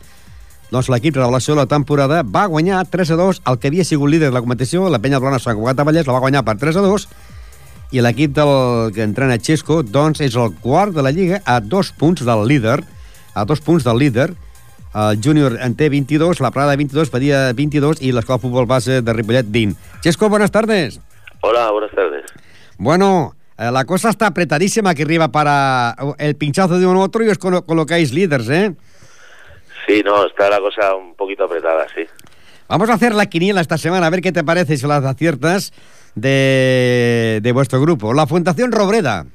[0.74, 4.10] doncs l'equip revelació de la temporada va guanyar 3 a 2 el que havia sigut
[4.10, 6.58] líder de la competició, la penya Blona Sant Cugat de Vallès, la va guanyar per
[6.62, 7.08] 3 a 2
[7.90, 11.90] i l'equip del que entrena Xesco doncs és el quart de la Lliga a dos
[11.90, 12.84] punts del líder
[13.34, 14.30] a dos punts del líder
[14.94, 18.66] el júnior en té 22, la Prada 22, Badia 22 y la Escuela de Fútbol
[18.66, 19.80] Base de Ripollet 20.
[20.02, 21.00] Chesco, buenas tardes.
[21.42, 22.26] Hola, buenas tardes.
[22.78, 27.24] Bueno, eh, la cosa está apretadísima aquí arriba para el pinchazo de uno u otro
[27.24, 28.74] y os colo- colocáis líderes, ¿eh?
[29.88, 32.06] Sí, no, está la cosa un poquito apretada, sí.
[32.68, 35.74] Vamos a hacer la quiniela esta semana, a ver qué te parece si las aciertas
[36.16, 38.14] de, de vuestro grupo.
[38.14, 39.26] La Fundación Robreda.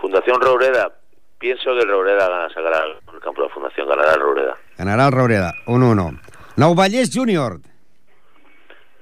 [0.00, 0.90] Fundación Robreda,
[1.38, 2.78] pienso que Robreda gana, sacará
[3.24, 4.56] campo de la Fundación, Robreda.
[4.76, 6.20] Ganará el Robreda, 1-1.
[6.56, 7.58] Nou Vallès Júnior.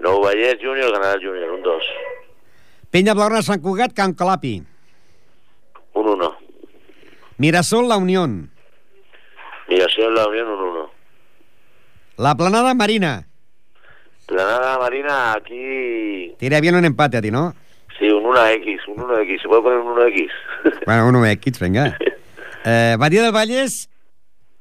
[0.00, 1.84] Nou Vallès Junior ganará el Junior, un 2.
[2.90, 4.62] Penya Blaugrana Sant Cugat, Can Calapi.
[5.94, 6.30] Un 1.
[7.38, 8.50] Mirasol La Unión.
[9.68, 10.90] Migración La Unión, un 1.
[12.18, 13.26] La Planada Marina.
[14.26, 16.34] Planada Marina, aquí...
[16.38, 17.54] Te iría bien un empate a ti, ¿no?
[17.98, 19.42] Sí, un 1X, un 1X.
[19.42, 20.30] ¿Se puede poner un 1X?
[20.86, 21.98] Bueno, uno X, venga.
[22.64, 23.90] Eh, Badía del Valles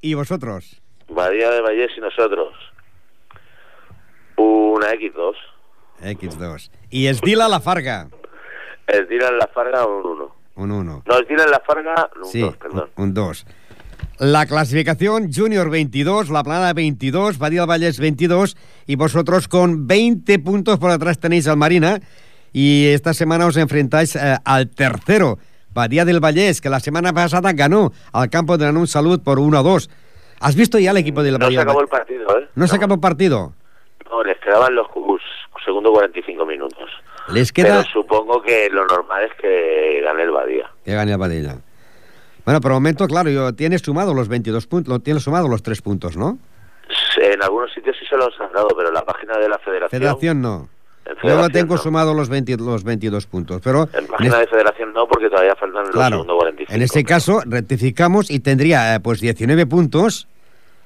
[0.02, 0.82] y vosotros.
[1.10, 2.54] Badía de Vallés y nosotros.
[4.38, 5.34] Una X2.
[6.02, 6.72] X2.
[6.90, 8.08] Y Esdila La Farga.
[8.88, 10.36] El Dylan La Farga, un 1.
[10.56, 11.04] Un 1.
[11.06, 12.90] No, el Dylan La Farga, un 2, Sí, perdón.
[12.98, 13.46] un 2.
[14.20, 20.40] La clasificación Junior 22, La Planada 22, Badía del Valles 22 y vosotros con 20
[20.40, 22.00] puntos por atrás tenéis al Marina
[22.52, 25.40] y esta semana os enfrentáis eh, al tercero,
[25.74, 29.58] Badía del Vallés, que la semana pasada ganó al campo de Nanun Salud por 1
[29.58, 29.90] a 2.
[30.42, 32.48] ¿Has visto ya el equipo del No se Badía del acabó el partido, ¿eh?
[32.56, 33.54] ¿No se acabó el partido?
[34.10, 35.18] No, les quedaban los cu-
[35.64, 36.90] segundo 45 minutos.
[37.32, 40.72] Les queda Pero supongo que lo normal es que gane el Badía.
[40.84, 41.56] que gane el Badilla.
[42.44, 45.82] Bueno, por el momento, claro, yo, tienes sumado los 22 puntos, tienes sumado los 3
[45.84, 46.40] puntos, ¿no?
[47.22, 49.90] En algunos sitios sí se los han dado, pero en la página de la federación...
[50.02, 50.68] Federación no.
[51.12, 51.82] En Yo federación tengo no.
[51.82, 55.84] sumado los, 20 los 22 puntos, pero En página de federación no, porque todavía faltan
[55.84, 56.74] los claro, segundo 45.
[56.76, 60.28] en ese caso rectificamos y tendría eh, pues 19 puntos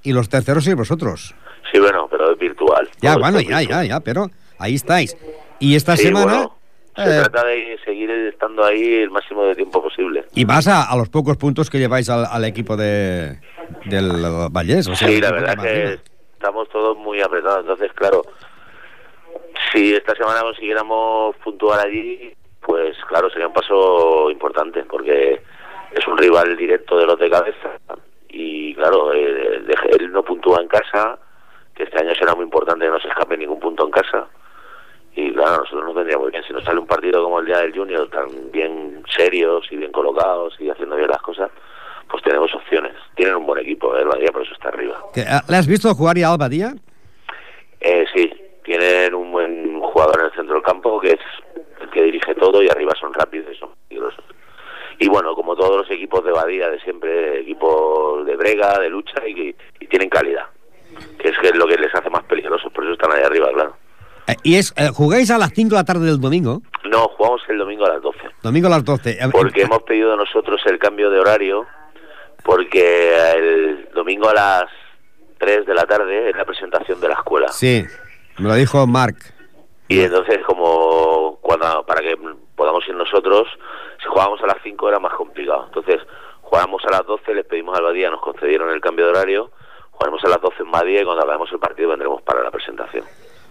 [0.04, 1.34] y los terceros sois vosotros.
[1.72, 2.90] Sí, bueno, pero es virtual.
[3.02, 5.18] Ya, bueno, ya, es ya, ya, pero ahí estáis.
[5.60, 6.26] Y esta Sí, semana...
[6.26, 6.58] bueno,
[6.96, 10.26] se eh, trata de seguir estando ahí el máximo de tiempo posible.
[10.34, 13.40] y vas a, a los pocos puntos que lleváis al, al equipo de
[13.86, 14.12] del
[14.52, 14.88] Vallés.
[14.88, 15.98] O sea, sí, la verdad que Marina.
[16.36, 17.62] estamos todos muy apretados.
[17.62, 18.22] Entonces, claro,
[19.72, 25.42] si esta semana consiguiéramos puntuar allí, pues claro, sería un paso importante, porque
[25.92, 27.78] es un rival directo de los de cabeza.
[28.30, 31.18] Y claro, eh, de- él no puntúa en casa,
[31.76, 34.28] que este año será muy importante que no se escape ningún punto en casa.
[35.16, 36.44] Y claro, nosotros nos vendría muy bien.
[36.46, 39.92] Si nos sale un partido como el día del Junior, tan bien serios y bien
[39.92, 41.50] colocados y haciendo bien las cosas,
[42.10, 42.94] pues tenemos opciones.
[43.16, 44.02] Tienen un buen equipo, ¿eh?
[44.02, 45.00] el Badía, por eso está arriba.
[45.30, 46.74] Ah, ¿Le has visto jugar ya al Badía?
[47.80, 48.30] Eh, sí,
[48.64, 51.20] tienen un buen jugador en el centro del campo que es
[51.82, 54.24] el que dirige todo y arriba son rápidos y son peligrosos.
[55.00, 59.28] Y bueno, como todos los equipos de Badía de siempre, equipos de brega, de lucha
[59.28, 60.46] y, y tienen calidad,
[61.20, 63.50] que es, que es lo que les hace más peligrosos, por eso están ahí arriba,
[63.54, 63.76] claro.
[64.28, 67.42] Eh, y es, eh, jugáis a las 5 de la tarde del domingo, No, jugamos
[67.50, 68.20] el domingo a las 12.
[68.42, 69.12] domingo a las 12.
[69.12, 71.66] Eh, porque eh, hemos pedido nosotros el cambio de horario,
[72.44, 74.66] porque el domingo a las
[75.40, 77.50] 3 de la tarde es la presentación de la escuela.
[77.50, 77.84] Sí,
[78.38, 79.18] me lo dijo Mark.
[79.88, 82.16] Y entonces, como cuando para que
[82.56, 83.48] podamos ir nosotros,
[84.02, 85.66] si jugábamos a las 5 era más complicado.
[85.68, 86.02] Entonces,
[86.42, 89.52] jugamos a las 12, les pedimos al Badía, nos concedieron el cambio de horario,
[89.92, 93.04] jugaremos a las 12 en Badía y cuando acabemos el partido vendremos para la presentación.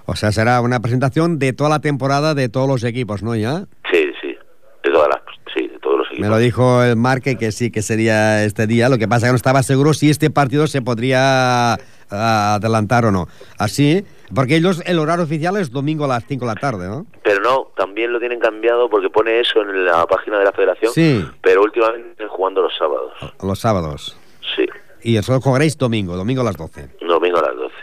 [0.07, 3.35] O sea, será una presentación de toda la temporada de todos los equipos, ¿no?
[3.35, 3.65] Ya.
[3.91, 4.37] Sí, sí,
[4.85, 5.21] de todas las,
[5.55, 6.23] sí, de todos los equipos.
[6.23, 8.91] Me lo dijo el Marque que sí, que sería este día.
[8.91, 11.75] Lo que pasa es que no estaba seguro si este partido se podría
[12.11, 13.29] ah, adelantar o no.
[13.59, 17.07] Así, porque ellos, el horario oficial es domingo a las 5 de la tarde, ¿no?
[17.23, 20.93] Pero no, también lo tienen cambiado porque pone eso en la página de la federación,
[20.93, 21.25] Sí.
[21.43, 23.13] pero últimamente están jugando los sábados.
[23.43, 24.17] Los sábados.
[24.57, 24.67] Sí,
[25.03, 26.89] Y eso jugaréis domingo, domingo a las 12.
[27.01, 27.75] domingo a las 12.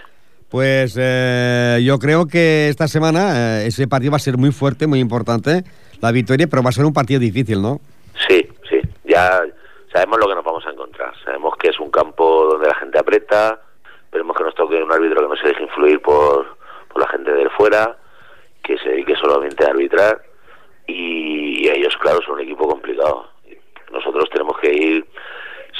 [0.49, 4.85] Pues eh, yo creo que esta semana eh, ese partido va a ser muy fuerte,
[4.87, 5.63] muy importante,
[6.01, 7.79] la victoria, pero va a ser un partido difícil, ¿no?
[8.27, 9.41] Sí, sí, ya
[9.93, 11.13] sabemos lo que nos vamos a encontrar.
[11.23, 13.61] Sabemos que es un campo donde la gente aprieta,
[14.05, 16.57] esperemos que nos toque un árbitro que no se deje influir por,
[16.91, 17.95] por la gente del fuera,
[18.63, 20.21] que se dedique solamente arbitrar
[20.87, 23.29] y, ellos, claro, son un equipo complicado.
[23.91, 25.05] Nosotros tenemos que ir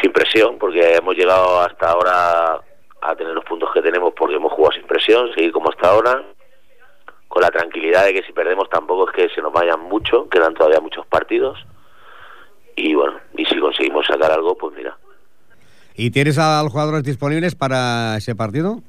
[0.01, 2.61] sin presión porque hemos llegado hasta ahora
[3.01, 6.23] a tener los puntos que tenemos porque hemos jugado sin presión, seguir como hasta ahora,
[7.27, 10.53] con la tranquilidad de que si perdemos tampoco es que se nos vayan mucho, quedan
[10.53, 11.57] todavía muchos partidos.
[12.75, 14.97] Y bueno, y si conseguimos sacar algo, pues mira.
[15.95, 18.79] ¿Y tienes a los jugadores disponibles para ese partido?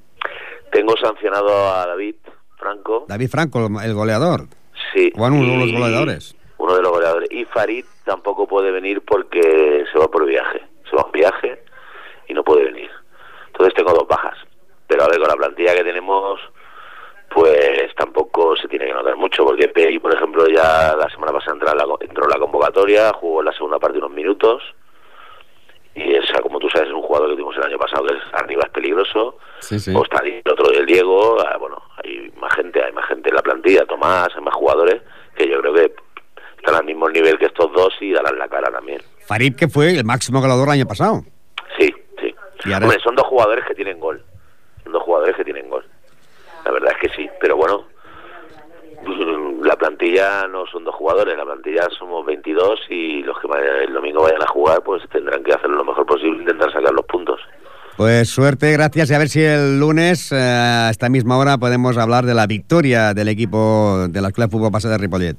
[0.71, 2.15] Tengo sancionado a David
[2.63, 3.05] Franco.
[3.09, 4.47] David Franco, el goleador.
[4.95, 5.13] Sí.
[5.15, 6.37] Juan, uno de los goleadores.
[6.59, 7.29] Uno de los goleadores.
[7.33, 10.63] Y Farid tampoco puede venir porque se va por viaje.
[10.89, 11.63] Se va en viaje
[12.29, 12.91] y no puede venir.
[13.49, 14.39] Entonces tengo dos bajas.
[14.87, 16.41] Pero a ver, con la plantilla que tenemos,
[17.31, 21.55] pues tampoco se tiene que notar mucho, porque Pei, por ejemplo, ya la semana pasada
[21.55, 24.63] entró en la, entró en la convocatoria, jugó en la segunda parte unos minutos.
[25.95, 28.23] Y esa, como tú sabes, es un jugador que tuvimos el año pasado, que es
[28.33, 29.37] arriba es peligroso.
[29.61, 29.93] Sí, sí.
[29.95, 33.35] O está el otro del Diego, ah, bueno, hay más gente, hay más gente en
[33.37, 35.03] la plantilla, Tomás, hay más jugadores
[35.37, 35.95] que yo creo que
[36.59, 39.03] están al mismo nivel que estos dos y darán la cara también.
[39.27, 41.23] Farid, que fue el máximo goleador el año pasado.
[41.79, 42.35] Sí, sí.
[42.65, 44.25] Y ahora- Hombre, son dos jugadores que tienen gol.
[44.85, 45.85] Son dos jugadores que tienen gol.
[46.65, 47.85] La verdad es que sí, pero bueno,
[49.63, 53.95] la plantilla no son dos jugadores, la plantilla somos 22 y los que vayan- el
[53.95, 57.41] domingo vayan a jugar pues tendrán que hacer lo mejor posible, intentar sacar los puntos.
[57.97, 59.11] Pues suerte, gracias.
[59.11, 62.47] Y a ver si el lunes, eh, a esta misma hora, podemos hablar de la
[62.47, 65.37] victoria del equipo de la Escuela de Fútbol Base de Ripollet.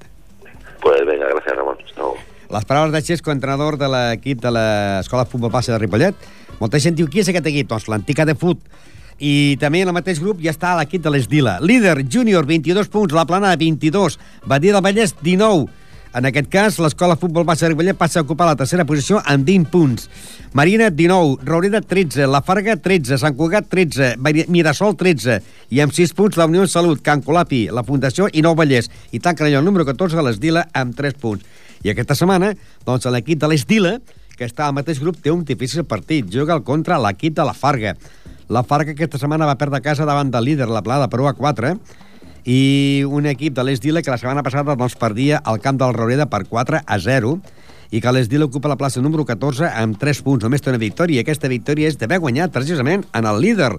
[0.82, 1.78] Pues venga, gracias Ramón.
[1.84, 2.16] Hasta luego.
[2.52, 6.14] Les paraules de Xesco, entrenador de l'equip de l'Escola de Futbol Base de Ripollet.
[6.60, 7.68] Molta gent diu, qui és aquest equip?
[7.68, 8.60] Doncs l'antica de fut.
[9.20, 11.60] I també en el mateix grup ja està l'equip de l'Esdila.
[11.62, 15.70] Líder, júnior, 22 punts, la plana 22, Badia del Vallès 19.
[16.14, 19.72] En aquest cas, l'Escola Futbol de Ripollet passa a ocupar la tercera posició amb 20
[19.72, 20.10] punts.
[20.54, 25.40] Marina, 19, Raureda, 13, La Farga, 13, Sant Cugat, 13, Mari- Mirasol, 13,
[25.72, 28.92] i amb 6 punts la Unió Salut, Can Colapi, la Fundació i Nou Vallès.
[29.12, 31.44] I allò el número 14, l'Esdila, amb 3 punts.
[31.82, 32.54] I aquesta setmana,
[32.86, 34.00] doncs, l'equip de l'Esdila,
[34.38, 36.30] que està al mateix grup, té un difícil partit.
[36.30, 37.96] Juga al contra l'equip de la Farga.
[38.54, 41.34] La Farga aquesta setmana va perdre casa davant del líder, la Plada, per 1 a
[41.34, 41.72] 4,
[42.46, 42.58] i
[43.10, 46.44] un equip de l'Esdila que la setmana passada doncs, perdia al camp del Raureda per
[46.46, 47.32] 4 a 0
[47.90, 50.46] i que l'Esdila ocupa la plaça número 14 amb 3 punts.
[50.46, 53.72] Només té una victòria aquesta victòria és d'haver guanyat precisament en el líder.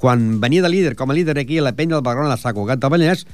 [0.00, 2.56] Quan venia de líder, com a líder aquí a la penya del Barrona, la Sant
[2.56, 3.28] Cugat de Vallès,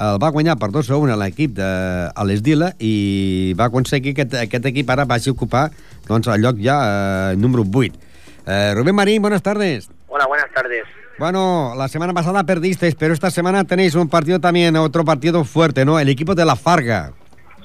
[0.00, 1.72] el va guanyar per 2 a 1 a l'equip de
[2.08, 5.66] a l'Esdila i va aconseguir que aquest, aquest equip ara vagi a ocupar
[6.08, 8.14] doncs, el lloc ja eh, número 8.
[8.46, 9.90] Eh, Rubén Marín, buenas tardes.
[10.14, 10.84] Hola, buenas tardes.
[11.18, 15.86] Bueno, la semana pasada perdisteis, pero esta semana tenéis un partido también, otro partido fuerte,
[15.86, 15.98] ¿no?
[15.98, 17.12] El equipo de la Farga.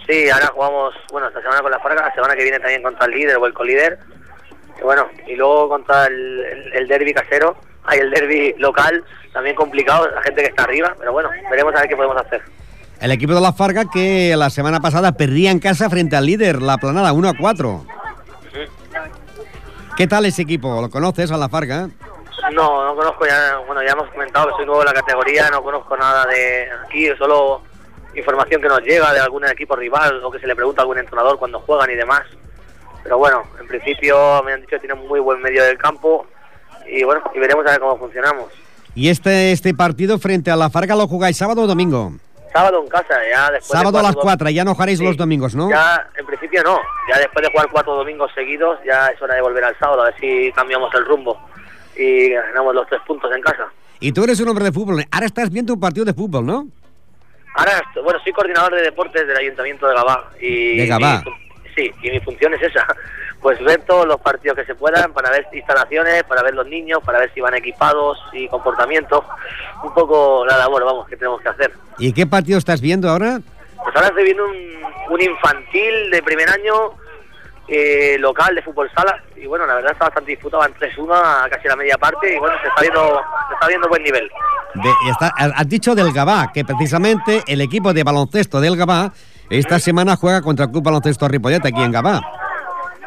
[0.07, 3.05] Sí, ahora jugamos, bueno, esta semana con la Farga, la semana que viene también contra
[3.05, 3.99] el líder o el colíder.
[4.79, 9.53] Y bueno, y luego contra el, el, el derby casero, hay el derby local, también
[9.57, 12.41] complicado, la gente que está arriba, pero bueno, veremos a ver qué podemos hacer.
[13.01, 16.61] El equipo de la Farga que la semana pasada perdía en casa frente al líder,
[16.61, 17.85] la planada 1 a 4.
[19.97, 20.79] ¿Qué tal ese equipo?
[20.79, 21.89] ¿Lo conoces a la Farga?
[22.53, 25.61] No, no conozco ya, bueno, ya hemos comentado que soy nuevo en la categoría, no
[25.63, 27.61] conozco nada de aquí, solo
[28.15, 30.97] información que nos llega de algún equipo rival o que se le pregunta a algún
[30.97, 32.23] entrenador cuando juegan y demás.
[33.03, 36.25] Pero bueno, en principio me han dicho que tienen muy buen medio del campo
[36.89, 38.47] y bueno, y veremos a ver cómo funcionamos.
[38.95, 42.13] ¿Y este, este partido frente a la Farga lo jugáis sábado o domingo?
[42.51, 45.05] Sábado en casa, ya después de Sábado a las cuatro- 4, ya no jugaréis Sí,
[45.05, 45.69] los domingos, ¿no?
[45.69, 49.41] Ya, en principio no, ya después de jugar cuatro domingos seguidos, ya es hora de
[49.41, 51.37] volver al sábado, a ver si cambiamos el rumbo
[51.97, 53.67] y ganamos los tres puntos en casa.
[53.99, 55.03] Y tú eres un hombre de fútbol.
[55.11, 56.67] Ahora estás viendo un partido de fútbol, ¿no?
[57.55, 60.29] Ahora, bueno, soy coordinador de deportes del Ayuntamiento de Gabá.
[60.39, 61.21] Y De Gabá.
[61.23, 61.31] fu-
[61.75, 62.85] sí, y mi función es esa.
[63.39, 66.99] Pues ver todos los partidos que se puedan para ver instalaciones, para ver los niños,
[67.05, 69.23] para ver si van equipados y comportamiento.
[69.83, 71.71] Un poco la labor, vamos, que tenemos que hacer.
[71.99, 73.39] ¿Y qué partido estás viendo ahora?
[73.83, 76.73] Pues ahora estoy viendo un, un infantil de primer año
[77.67, 79.21] eh, local de fútbol sala.
[79.35, 82.33] Y bueno, la verdad está bastante disputado en 3-1 a casi la media parte.
[82.35, 84.29] Y bueno, se está viendo, se está viendo buen nivel.
[84.75, 89.11] De- está- has dicho del Gabá, que precisamente el equipo de baloncesto del Gabá
[89.49, 92.21] esta semana juega contra el Club Baloncesto Ripollet aquí en Gabá.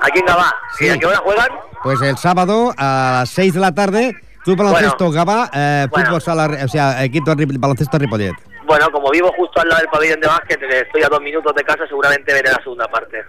[0.01, 0.55] Aquí en Gabá.
[0.79, 0.87] Sí.
[0.87, 1.49] ¿Y a qué hora juegan?
[1.83, 6.07] Pues el sábado a las 6 de la tarde, Club Baloncesto Gabá, eh, Bueno.
[6.07, 8.33] fútbol sala, o sea, equipo de baloncesto Ripollet.
[8.67, 11.55] Bueno, como vivo justo al lado del pabellón de básquet, que estoy a dos minutos
[11.55, 13.23] de casa, seguramente veré la segunda parte.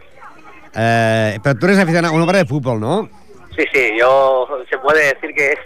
[0.76, 3.10] Eh, pero tú eres aficionado, un hombre de fútbol, ¿no?
[3.56, 5.60] Sí, sí, yo se puede decir que es,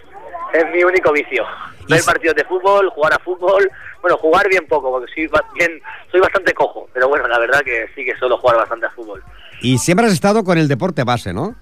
[0.53, 1.45] es mi único vicio.
[1.87, 3.69] ver partidos de fútbol, jugar a fútbol.
[4.01, 5.79] Bueno, jugar bien poco, porque soy, bien,
[6.11, 9.23] soy bastante cojo, pero bueno, la verdad que sí que suelo jugar bastante a fútbol.
[9.61, 11.55] Y siempre has estado con el deporte base, ¿no?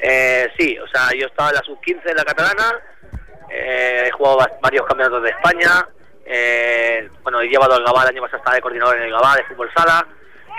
[0.00, 2.72] Eh, sí, o sea, yo estaba en la sub-15 de la catalana,
[3.50, 5.88] eh, he jugado va- varios campeonatos de España,
[6.24, 9.36] eh, bueno, he llevado al Gabá, el año pasado estaba de coordinador en el Gabá
[9.36, 10.06] de fútbol sala,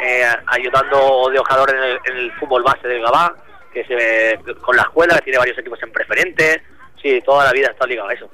[0.03, 3.35] eh, ayudando de ojador en el, en el fútbol base del Gabá,
[3.73, 6.61] que se, con la escuela, que tiene varios equipos en preferente,
[7.01, 8.29] sí, toda la vida estado ligado a eso.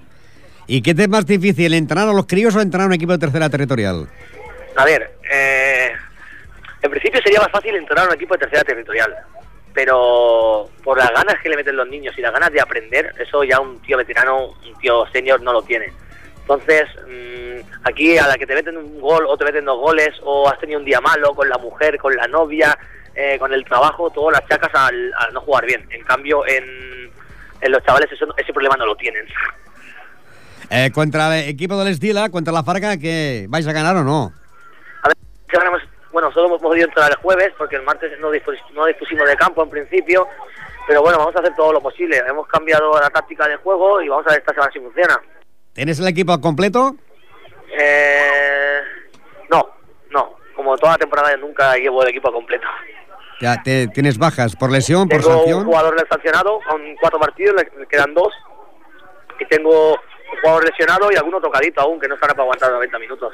[0.68, 3.12] ¿Y qué te es más difícil, entrenar a los críos o entrenar a un equipo
[3.12, 4.08] de tercera territorial?
[4.76, 5.92] A ver, eh,
[6.82, 9.16] en principio sería más fácil entrenar a un equipo de tercera territorial,
[9.74, 13.44] pero por las ganas que le meten los niños y las ganas de aprender, eso
[13.44, 15.94] ya un tío veterano, un tío senior no lo tiene.
[16.48, 20.10] Entonces, mm, aquí a la que te meten un gol o te meten dos goles
[20.24, 22.78] o has tenido un día malo con la mujer, con la novia,
[23.16, 25.88] eh, con el trabajo, todas las chacas al, al no jugar bien.
[25.90, 27.12] En cambio, en,
[27.62, 29.26] en los chavales eso- ese problema no lo tienen.
[30.70, 33.48] Eh, contra el equipo del Estila, contra la Farga, ¿qué?
[33.50, 34.32] ¿vais a ganar o no?
[35.02, 35.82] A ver, que ganamos-
[36.12, 39.36] bueno, solo hemos podido entrar el jueves porque el martes no, dispus- no dispusimos de
[39.36, 40.28] campo en principio,
[40.88, 42.18] pero bueno, vamos a hacer todo lo posible.
[42.28, 45.20] Hemos cambiado la táctica de juego y vamos a ver esta semana si funciona.
[45.76, 46.96] ¿Tienes el equipo completo?
[47.78, 48.80] Eh,
[49.52, 49.62] no,
[50.10, 52.66] no, como toda la temporada nunca llevo el equipo completo.
[53.42, 55.66] Ya, te- ¿Tienes bajas por lesión, por Tengo un sanción?
[55.66, 58.32] jugador sancionado con cuatro partidos, le quedan dos,
[59.38, 62.98] y tengo un jugador lesionado y alguno tocadito aún, que no estará para aguantar 90
[63.00, 63.34] minutos.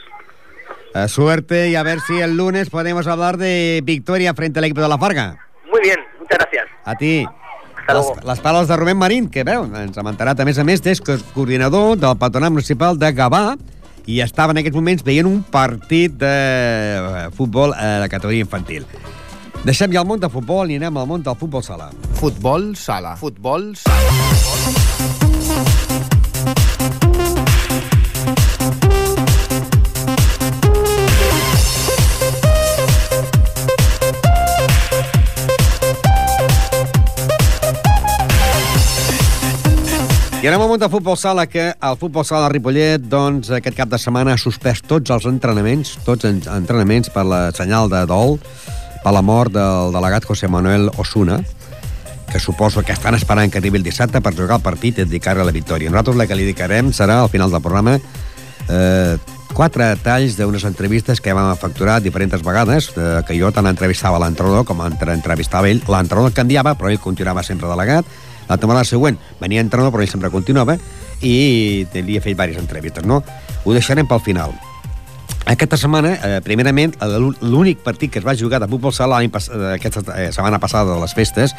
[1.07, 4.89] Suerte y a ver si el lunes podemos hablar de victoria frente al equipo de
[4.89, 5.37] la Farga.
[5.71, 6.65] Muy bien, muchas gracias.
[6.83, 7.25] A ti.
[7.97, 10.81] Les, les paraules de Rubén Marín, que veu, ens ha mentat, a més a més,
[10.85, 13.55] és co- coordinador del Patronat Municipal de Gavà
[14.07, 18.85] i estava en aquests moments veient un partit de eh, futbol a la categoria infantil.
[19.63, 21.91] Deixem ja el món de futbol i anem al món del futbol sala.
[22.17, 23.13] Futbol sala.
[23.21, 24.90] Futbol sala.
[40.41, 43.89] I anem al del futbol sala, que el futbol sala de Ripollet, doncs, aquest cap
[43.91, 48.39] de setmana ha suspès tots els entrenaments, tots els entrenaments per la senyal de dol,
[49.03, 51.37] per la mort del delegat José Manuel Osuna,
[52.31, 55.43] que suposo que estan esperant que arribi el dissabte per jugar el partit i dedicar-li
[55.43, 55.93] a la victòria.
[55.93, 59.17] Nosaltres la que li dedicarem serà, al final del programa, eh,
[59.53, 64.65] quatre talls d'unes entrevistes que vam facturar diferents vegades, eh, que jo tant entrevistava l'entrenador
[64.65, 65.85] com entre- entrevistava ell.
[65.85, 68.05] L'entrenador canviava, però ell continuava sempre delegat.
[68.51, 70.75] La temporada següent venia entrenador, però ell sempre continuava,
[71.23, 73.21] i li he fet diverses entrevistes, no?
[73.63, 74.51] Ho deixarem pel final.
[75.47, 79.49] Aquesta setmana, eh, primerament, l'ú- l'únic partit que es va jugar de futbol sala pas-
[79.49, 81.55] eh, aquesta eh, setmana passada de les festes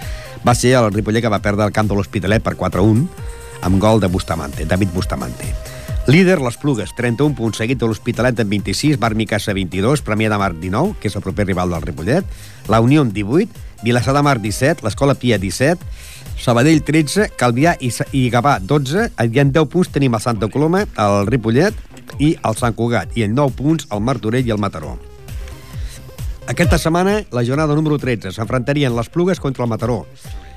[0.46, 3.09] va ser el Ripollet que va perdre el camp de l'Hospitalet per 4-1
[3.62, 5.52] amb gol de Bustamante, David Bustamante.
[6.07, 10.38] Líder, les Plugues, 31 punts, seguit de l'Hospitalet amb 26, Bar Micasa 22, Premià de
[10.38, 12.24] Mar 19, que és el proper rival del Ripollet,
[12.68, 13.48] la Unió amb 18,
[13.83, 15.78] Vilassar de Mar 17, l'Escola Pia 17,
[16.38, 20.85] Sabadell 13, Calvià i, i Gavà 12, i en 10 punts tenim el Santa Coloma,
[20.99, 21.77] el Ripollet
[22.18, 24.97] i el Sant Cugat, i en 9 punts el Martorell i el Mataró.
[26.51, 30.03] Aquesta setmana, la jornada número 13, s'enfrontarien les Plugues contra el Mataró,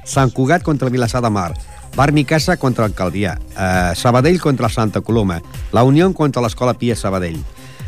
[0.05, 1.51] Sant Cugat contra Vilassar de Mar,
[1.95, 6.73] Bar Micasa contra el Caldià, eh, Sabadell contra el Santa Coloma, la Unió contra l'Escola
[6.73, 7.39] Pia Sabadell,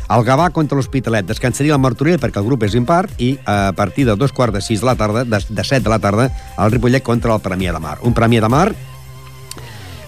[0.08, 3.74] el Gavà contra l'Hospitalet, descansaria el Martorell perquè el grup és impart i eh, a
[3.76, 6.30] partir de dos quarts de sis de la tarda, de, de set de la tarda,
[6.56, 7.98] el Ripollet contra el Premià de Mar.
[8.08, 8.70] Un Premià de Mar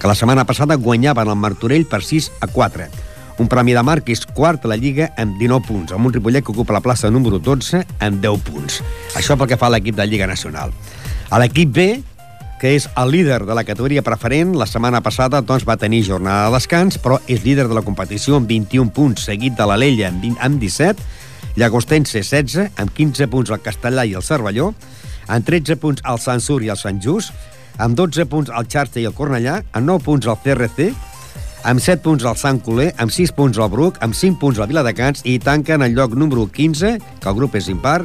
[0.00, 2.88] que la setmana passada guanyaven el Martorell per 6 a 4.
[3.40, 6.14] Un premi de Mar que és quart a la Lliga amb 19 punts, amb un
[6.16, 8.80] Ripollet que ocupa la plaça número 12 amb 10 punts.
[9.16, 10.72] Això pel que fa a l'equip de Lliga Nacional.
[11.30, 11.86] A l'equip B,
[12.60, 16.50] que és el líder de la categoria preferent, la setmana passada doncs, va tenir jornada
[16.50, 20.20] de descans, però és líder de la competició amb 21 punts, seguit de l'Alella amb,
[20.20, 21.06] 20, amb 17,
[21.56, 24.70] Llagostense 16, amb 15 punts el Castellà i el Cervelló,
[25.26, 27.32] amb 13 punts el Sant Sur i el Sant Just,
[27.80, 30.90] amb 12 punts el Xarxa i el Cornellà, amb 9 punts el CRC,
[31.64, 34.68] amb 7 punts el Sant Coler, amb 6 punts el Bruc, amb 5 punts el
[34.70, 38.02] Viladecans i tanquen el lloc número 15, que el grup és impar,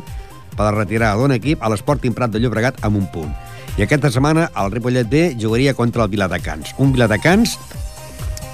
[0.55, 3.44] per retirar d'un equip a l'Esporting Prat de Llobregat amb un punt.
[3.75, 6.71] I aquesta setmana el Ripollet B jugaria contra el Viladecans.
[6.79, 7.57] Un Viladecans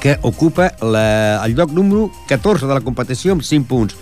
[0.02, 3.98] que ocupa la, el lloc número 14 de la competició amb 5 punts.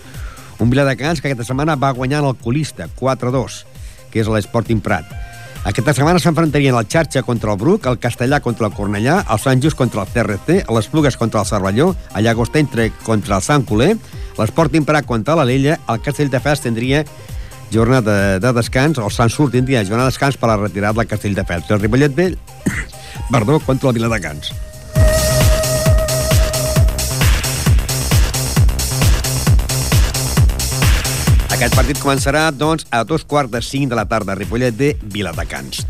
[0.63, 3.63] Un Viladecans que aquesta setmana va guanyar l'Alcolista 4-2,
[4.13, 5.11] que és l'Sporting Prat.
[5.67, 9.59] Aquesta setmana s'enfrontarien el Xarxa contra el Bruc, el Castellà contra el Cornellà, el Sant
[9.59, 13.97] Just contra el CRC, les Plugues contra el Cervelló, el Llagostentre contra el Sant Coler,
[14.39, 17.03] l'Sporting Prat contra l'Alella, el Castelldefels tindria
[17.71, 21.35] jornada de, descans, o i Sortint tindrà jornada de descans per la retirada del Castell
[21.35, 21.69] de Pels.
[21.69, 22.37] El Ripollet Vell,
[23.33, 24.51] perdó, contra la Vila de Cans.
[31.59, 35.81] Aquest partit començarà, doncs, a dos quarts de cinc de la tarda Ripollet de Viladecans.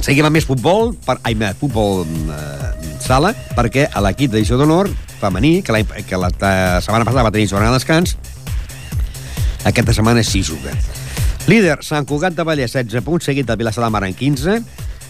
[0.00, 2.70] Seguim amb més futbol, per, ai, més futbol eh,
[3.04, 4.88] sala, perquè a l'equip d'edició d'honor
[5.20, 8.16] femení, que la, que la, la setmana passada va tenir jornada de descans,
[9.64, 10.72] aquesta setmana sí juga.
[11.48, 14.60] Líder, Sant Cugat de Vallès, 16 punts, seguit de Vilassar de Mar en 15,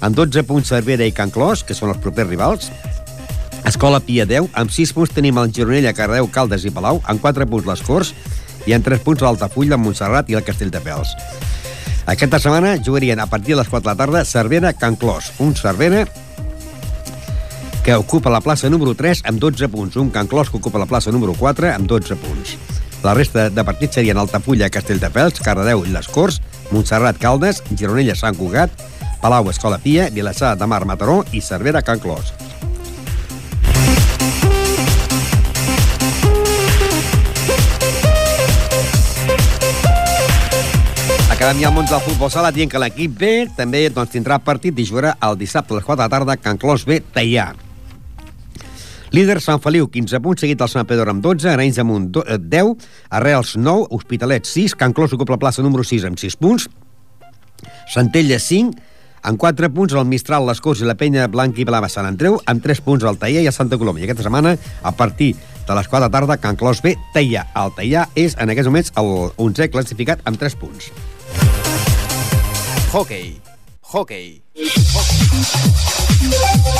[0.01, 2.71] amb 12 punts Cervera i Can Clos, que són els propers rivals.
[3.69, 7.47] Escola Pia 10, amb 6 punts tenim el Gironella, Cardeu, Caldes i Palau, amb 4
[7.51, 8.15] punts les Corts,
[8.67, 11.15] i en 3 punts l'Altafulla, Montserrat i el Castell de Pels.
[12.11, 15.33] Aquesta setmana jugarien a partir de les 4 de la tarda Cervera, Can Clos.
[15.39, 16.07] Un Cervera
[17.85, 19.97] que ocupa la plaça número 3 amb 12 punts.
[19.97, 22.57] Un Can Clos que ocupa la plaça número 4 amb 12 punts.
[23.03, 26.37] La resta de partits serien Altafulla, Castelldefels, Cardedeu i les Corts,
[26.69, 28.75] Montserrat, Caldes, Gironella, Sant Cugat,
[29.23, 32.35] Palau, Escola Pia, Vilassar de Mar, Mataró i Cervera, Can Clos.
[41.33, 44.77] Acabem ja al món del futbol sala dient que l'equip B també doncs, tindrà partit
[44.77, 47.49] i jugarà el dissabte a les 4 de la tarda Can Clos B, Teià.
[49.11, 52.85] Líder Sant Feliu, 15 punts, seguit el Sant Pedro amb 12, Arenys de Munt 10,
[53.19, 56.69] Arrels 9, Hospitalet 6, Can Clos ocupa la plaça número 6 amb 6 punts,
[57.91, 58.79] Centella 5,
[59.27, 62.39] amb 4 punts el Mistral, les Corts i la Penya Blanca i Blava Sant Andreu,
[62.47, 63.99] amb 3 punts el Teià i el Santa Coloma.
[63.99, 67.49] I aquesta setmana, a partir de les 4 de tarda, Can Clos B, Teià.
[67.59, 70.93] El Teià és, en aquests moments, el 11è classificat amb 3 punts.
[72.95, 73.50] Hockey.
[73.93, 74.43] Hockey.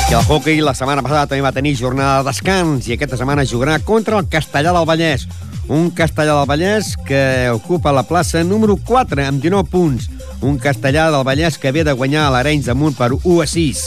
[0.09, 3.43] I el hockey la setmana passada també va tenir jornada de descans i aquesta setmana
[3.43, 5.25] jugarà contra el Castellà del Vallès.
[5.67, 10.07] Un Castellà del Vallès que ocupa la plaça número 4 amb 19 punts.
[10.39, 13.83] Un Castellà del Vallès que ve de guanyar l'Arenys amunt per 1 a 6.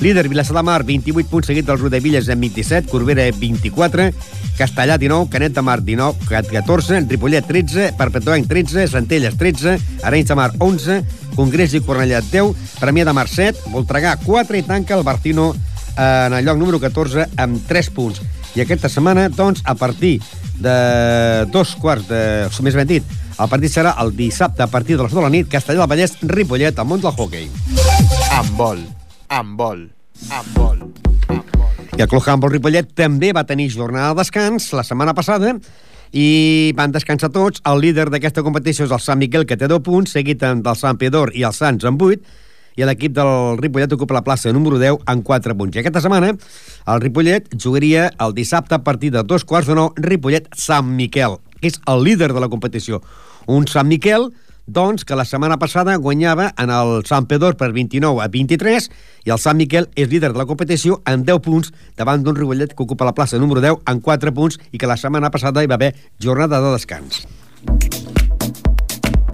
[0.00, 4.12] Líder Vilassar de Mar, 28 punts, seguit del Rodavilles amb 27, Corbera 24,
[4.58, 9.74] Castellà 19, Canet de Mar 19, 14, Ripollet 13, Perpetuenc 13, Centelles 13,
[10.06, 11.00] Arenys de Mar 11,
[11.34, 15.50] Congrés i Cornellà 10, Premià de Mar 7, Voltregà 4 i tanca el Bartino
[15.98, 18.22] en el lloc número 14 amb 3 punts.
[18.54, 20.20] I aquesta setmana, doncs, a partir
[20.58, 20.76] de
[21.50, 22.22] dos quarts de...
[22.62, 25.34] Més ben dit, el partit serà el dissabte a partir de les 2 de la
[25.34, 27.50] nit, Castellà del Vallès, Ripollet, al món del hockey.
[28.38, 28.86] Amb vol.
[29.28, 29.82] Amb vol.
[30.32, 30.78] Amb vol.
[31.98, 35.52] I el Club Handball Ripollet també va tenir jornada de descans la setmana passada
[36.16, 37.60] i van descansar tots.
[37.68, 40.96] El líder d'aquesta competició és el Sant Miquel, que té 2 punts, seguit del Sant
[40.96, 42.22] Pedor i el Sants amb 8,
[42.78, 45.76] i l'equip del Ripollet ocupa la plaça número 10 amb 4 punts.
[45.76, 49.92] I aquesta setmana el Ripollet jugaria el dissabte a partir de dos quarts de nou
[49.98, 53.02] Ripollet-Sant Miquel, que és el líder de la competició.
[53.44, 54.30] Un Sant Miquel
[54.68, 58.90] doncs que la setmana passada guanyava en el Sant Pedor per 29 a 23
[59.24, 62.76] i el Sant Miquel és líder de la competició amb 10 punts davant d'un Ripollet
[62.76, 65.70] que ocupa la plaça número 10 amb 4 punts i que la setmana passada hi
[65.70, 67.24] va haver jornada de descans.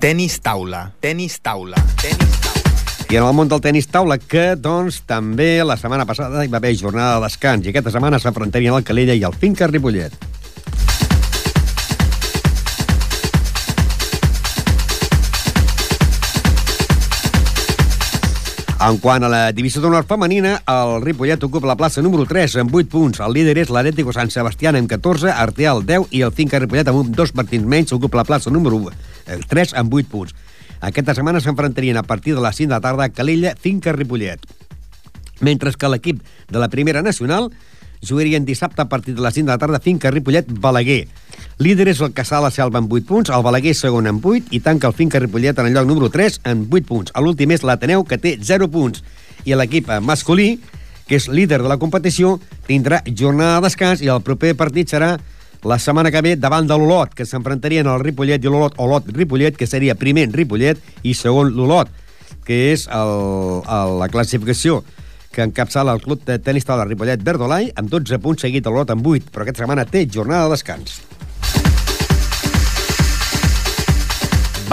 [0.00, 0.92] Tenis taula.
[1.00, 1.82] Tenis taula.
[2.00, 2.62] Tenis taula.
[3.10, 6.58] I en el món del tenis taula, que doncs també la setmana passada hi va
[6.62, 10.33] haver jornada de descans i aquesta setmana s'enfrontarien el Calella i el Finca Ripollet.
[18.82, 22.74] En quant a la divisió d'honor femenina, el Ripollet ocupa la plaça número 3 amb
[22.74, 23.20] 8 punts.
[23.22, 27.14] El líder és l'Atlético San Sebastián amb 14, Arteal 10 i el Finca Ripollet amb
[27.14, 28.90] dos partits menys ocupa la plaça número
[29.24, 30.34] 3 amb 8 punts.
[30.82, 34.42] Aquesta setmana s'enfrontarien a partir de les 5 de la tarda Calella, Finca Ripollet.
[35.40, 36.20] Mentre que l'equip
[36.50, 37.52] de la primera nacional
[38.02, 41.06] jugarien dissabte a partir de les 5 de la tarda Finca Ripollet Balaguer.
[41.62, 44.58] Líder és el Caçà la Selva amb 8 punts, el Balaguer segon amb 8 i
[44.60, 47.12] tanca el Finca Ripollet en el lloc número 3 amb 8 punts.
[47.14, 49.04] A l'últim és l'Ateneu que té 0 punts
[49.46, 50.58] i l'equip masculí,
[51.06, 55.12] que és líder de la competició, tindrà jornada de descans i el proper partit serà
[55.62, 59.70] la setmana que ve davant de l'Olot, que s'enfrontarien el Ripollet i l'Olot, Olot-Ripollet, que
[59.70, 61.88] seria primer Ripollet i segon l'Olot,
[62.44, 63.16] que és el,
[63.62, 64.82] el, la classificació
[65.34, 69.06] que encapçala el club de tenis taula Ripollet Verdolai amb 12 punts seguit l'Olot amb
[69.06, 71.02] 8, però aquesta setmana té jornada de descans.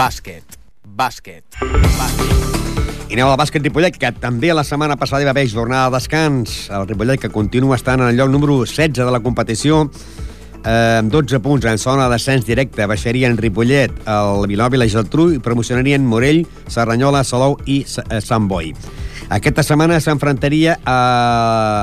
[0.02, 0.56] Bàsquet.
[0.98, 1.44] Bàsquet.
[1.62, 2.80] Bàsquet.
[3.06, 5.94] I anem al bàsquet Ripollet, que també la setmana passada hi va haver jornada de
[5.94, 6.54] descans.
[6.74, 9.84] El Ripollet, que continua estant en el lloc número 16 de la competició,
[10.64, 14.90] eh, amb 12 punts en zona de descens directe, baixarien Ripollet, el Vilanova i la
[14.90, 18.74] Geltrú i promocionarien Morell, Serranyola, Salou i eh, Sant Boi.
[19.30, 21.00] Aquesta setmana s'enfrontaria a,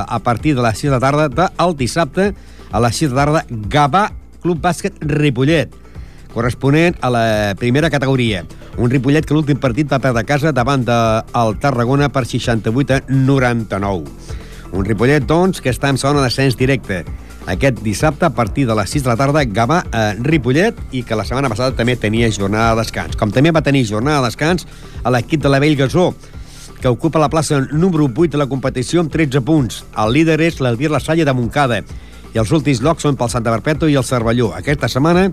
[0.03, 2.33] a partir de les 6 de tarda del dissabte
[2.69, 4.09] a les 6 de tarda Gavà
[4.43, 5.85] Club Bàsquet Ripollet
[6.33, 8.45] corresponent a la primera categoria.
[8.77, 13.01] Un Ripollet que l'últim partit va perdre a casa davant del Tarragona per 68 a
[13.07, 14.37] 99.
[14.71, 17.03] Un Ripollet, doncs, que està en zona d'ascens directe.
[17.49, 21.15] aquest dissabte a partir de les 6 de la tarda Gavà a Ripollet i que
[21.17, 23.15] la setmana passada també tenia jornada de descans.
[23.17, 24.67] Com també va tenir jornada de descans
[25.03, 26.13] a l'equip de la Vell Gasó,
[26.79, 29.83] que ocupa la plaça número 8 de la competició amb 13 punts.
[29.97, 31.81] El líder és l'Albir La Salle de Montcada
[32.33, 34.51] i els últims llocs són pel Santa Perpètua i el Cervelló.
[34.57, 35.29] Aquesta setmana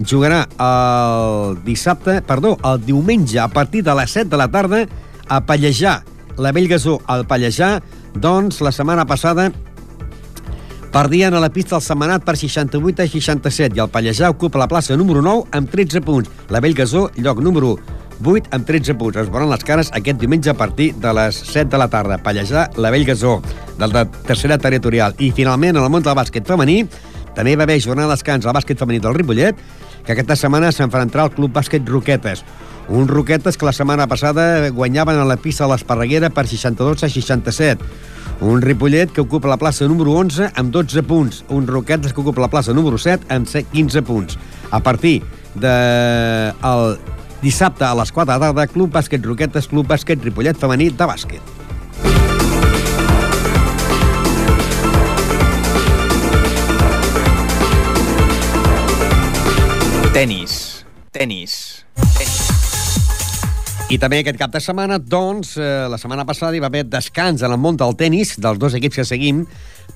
[0.00, 4.84] jugarà el dissabte, perdó, el diumenge a partir de les 7 de la tarda
[5.28, 6.00] a Pallejà.
[6.40, 7.78] La Bellgasó al Pallejà,
[8.14, 9.50] doncs la setmana passada
[10.90, 14.66] perdien a la pista el Setmanat per 68 a 67 i el Pallejà ocupa la
[14.68, 16.30] plaça número 9 amb 13 punts.
[16.50, 17.76] La Bellgasó, lloc número
[18.24, 19.18] 8 amb 13 punts.
[19.20, 22.18] Es veuran les cares aquest diumenge a partir de les 7 de la tarda.
[22.22, 23.40] Pallejà, la Bellgasó,
[23.78, 25.14] del de tercera territorial.
[25.18, 26.82] I finalment, en el món del bàsquet femení,
[27.34, 29.56] també va haver jornada de descans al bàsquet femení del Ripollet,
[30.04, 32.44] que aquesta setmana s'enfrontarà al Club Bàsquet Roquetes.
[32.90, 37.08] Uns Roquetes que la setmana passada guanyaven a la pista de l'Esparreguera per 62 a
[37.08, 37.84] 67.
[38.40, 41.44] Un Ripollet que ocupa la plaça número 11 amb 12 punts.
[41.48, 44.38] Un Roquetes que ocupa la plaça número 7 amb 15 punts.
[44.70, 45.22] A partir
[45.54, 46.98] de el
[47.42, 51.42] dissabte a les 4 de tarda, Club Bàsquet Roquetes, Club Bàsquet Ripollet Femení de bàsquet.
[60.12, 60.84] Tenis.
[61.12, 61.54] Tenis.
[63.90, 67.42] I també aquest cap de setmana, doncs, eh, la setmana passada hi va haver descans
[67.42, 69.40] en el món del tennis dels dos equips que seguim,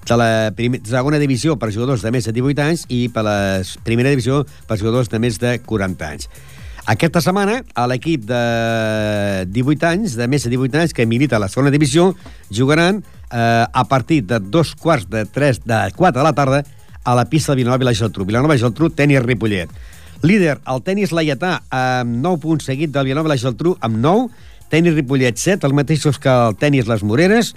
[0.05, 3.37] de la primer, segona divisió per jugadors de més de 18 anys i per la
[3.87, 6.29] primera divisió per jugadors de més de 40 anys.
[6.85, 11.41] Aquesta setmana, a l'equip de 18 anys, de més de 18 anys, que milita a
[11.41, 12.11] la segona divisió,
[12.53, 16.61] jugaran eh, a partir de dos quarts de 3, de 4 de la tarda
[17.05, 18.27] a la pista de Vilanova i la Geltrú.
[18.29, 19.73] Vilanova i Geltrú, tenis Ripollet.
[20.21, 24.29] Líder, el tenis Laietà, amb 9 punts seguit del Vilanova i la Geltrú, amb 9.
[24.69, 27.55] Tenis Ripollet, 7, els mateixos que el tenis Les Moreres,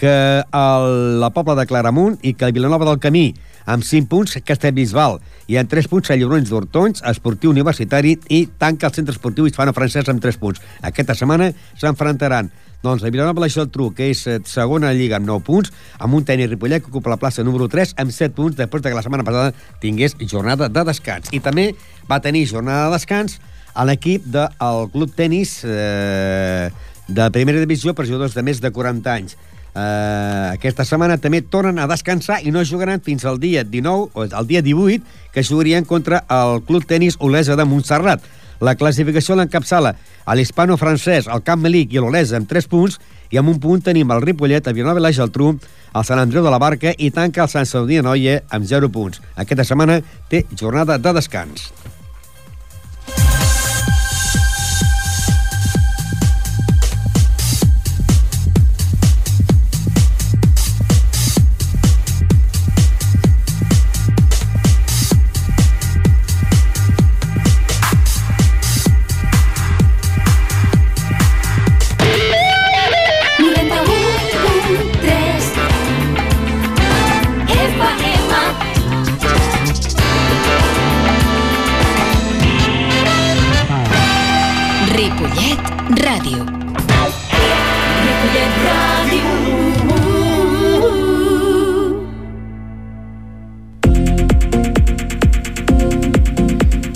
[0.00, 0.90] que el,
[1.22, 3.28] la Pobla de Claramunt i que el Vilanova del Camí,
[3.66, 8.90] amb 5 punts, Castellbisbal, i amb 3 punts, a Llobrons d'Hortons, Esportiu Universitari, i tanca
[8.90, 10.62] el centre esportiu hispano-francès amb 3 punts.
[10.82, 12.52] Aquesta setmana s'enfrontaran
[12.84, 16.26] doncs el Vilanova la Geltrú, que és eh, segona lliga amb 9 punts, amb un
[16.28, 19.04] tenis Ripollet que ocupa la plaça número 3 amb 7 punts després de que la
[19.06, 21.32] setmana passada tingués jornada de descans.
[21.32, 21.70] I també
[22.10, 23.38] va tenir jornada de descans
[23.72, 26.68] a l'equip del Club Tenis eh,
[27.08, 29.38] de primera divisió per jugadors de més de 40 anys.
[29.74, 34.22] Uh, aquesta setmana també tornen a descansar i no jugaran fins al dia 19 o
[34.24, 35.02] el dia 18
[35.34, 38.22] que jugarien contra el Club Tenis Olesa de Montserrat.
[38.62, 43.00] La classificació l'encapçala a l'hispano-francès, el Camp Melic i l'Olesa amb 3 punts
[43.34, 45.56] i amb un punt tenim el Ripollet, el Vilanova i la Geltrú,
[45.94, 49.20] el Sant Andreu de la Barca i tanca el Sant de Noia amb 0 punts.
[49.34, 49.98] Aquesta setmana
[50.30, 51.72] té jornada de descans.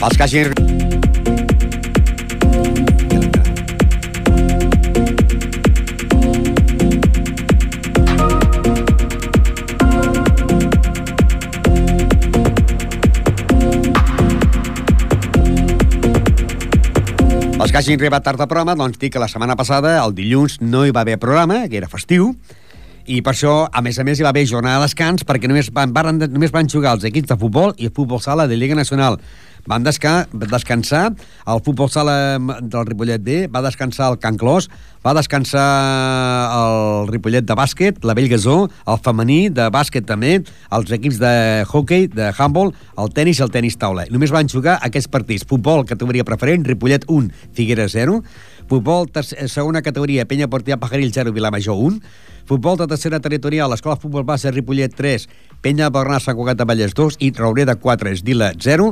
[0.09, 0.53] Els que hagin...
[17.59, 20.63] Els que hagin arribat tard al programa, doncs dic que la setmana passada, el dilluns,
[20.63, 22.33] no hi va haver programa, que era festiu,
[23.09, 25.69] i per això, a més a més, hi va haver jornada de descans perquè només
[25.73, 28.77] van, van, només van jugar els equips de futbol i el futbol sala de Lliga
[28.77, 29.17] Nacional.
[29.69, 31.11] Van desca descansar
[31.45, 34.71] el futbol sala del Ripollet B, va descansar el Can Clos,
[35.05, 35.65] va descansar
[36.57, 40.39] el Ripollet de bàsquet, la Bellgasó, el femení de bàsquet també,
[40.73, 41.33] els equips de
[41.69, 44.07] hockey, de handball, el tennis i el tennis taula.
[44.09, 45.45] Només van jugar aquests partits.
[45.49, 48.23] Futbol, categoria preferent, Ripollet 1, Figueres 0.
[48.69, 49.13] Futbol,
[49.49, 52.01] segona categoria, Penya Portia Pajaril 0, Vilamajor 1.
[52.49, 55.29] Futbol de tercera territorial, Escola Futbol Base Ripollet 3,
[55.61, 58.87] Penya Bernat Sant Cugat de Vallès 2 i Raureda 4, Esdila 0.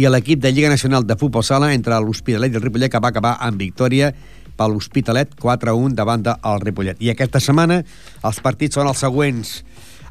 [0.00, 3.10] I l'equip de Lliga Nacional de Futbol Sala entre l'Hospitalet i el Ripollet que va
[3.12, 4.14] acabar amb victòria
[4.56, 7.04] per l'Hospitalet 4-1 davant del Ripollet.
[7.04, 7.82] I aquesta setmana
[8.24, 9.58] els partits són els següents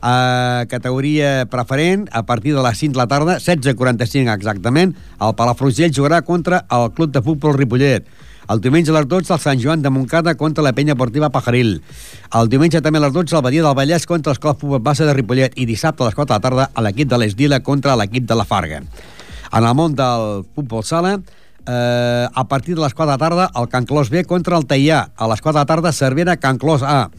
[0.05, 5.89] a categoria preferent a partir de les 5 de la tarda, 16.45 exactament, el Palafrugell
[5.89, 8.05] jugarà contra el Club de Futbol Ripollet.
[8.49, 11.81] El diumenge a les 12, el Sant Joan de Montcada contra la penya portiva Pajaril.
[12.33, 15.53] El diumenge també a les 12, el Badia del Vallès contra l'Escola Base de Ripollet.
[15.55, 18.35] I dissabte a les 4 de la tarda, a l'equip de l'Esdila contra l'equip de
[18.35, 18.81] la Farga.
[19.51, 21.19] En el món del futbol sala,
[21.67, 24.65] eh, a partir de les 4 de la tarda, el Can Clos B contra el
[24.65, 25.11] Teià.
[25.15, 27.09] A les 4 de la tarda, Cervera, Can Clos A.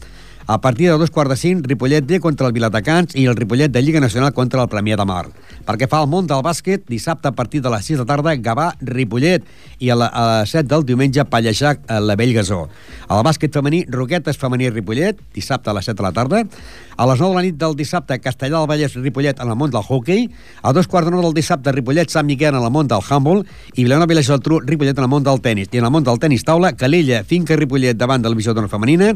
[0.45, 3.71] A partir de dos quarts de cinc, Ripollet B contra el Vilatacans i el Ripollet
[3.71, 5.29] de Lliga Nacional contra el Premià de Mar.
[5.63, 8.73] Perquè fa el món del bàsquet, dissabte a partir de les 6 de tarda, Gavà,
[8.81, 9.45] Ripollet,
[9.79, 12.65] i a, la, a les 7 del diumenge, Pallejac, a la Vell Gasó.
[13.07, 16.43] Al bàsquet femení, Roquetes femení Ripollet, dissabte a les 7 de la tarda.
[16.97, 19.71] A les 9 de la nit del dissabte, Castellà del Vallès, Ripollet, en el món
[19.71, 20.27] del hockey.
[20.61, 23.45] A dos quarts de 9 del dissabte, Ripollet, Sant Miquel, en el món del handball.
[23.73, 25.71] I Vilanova i la Geltrú, Ripollet, en el món del tennis.
[25.71, 28.69] I en el món del tennis taula, Calella, Finca Ripollet, davant de la divisió d'honor
[28.69, 29.13] femenina,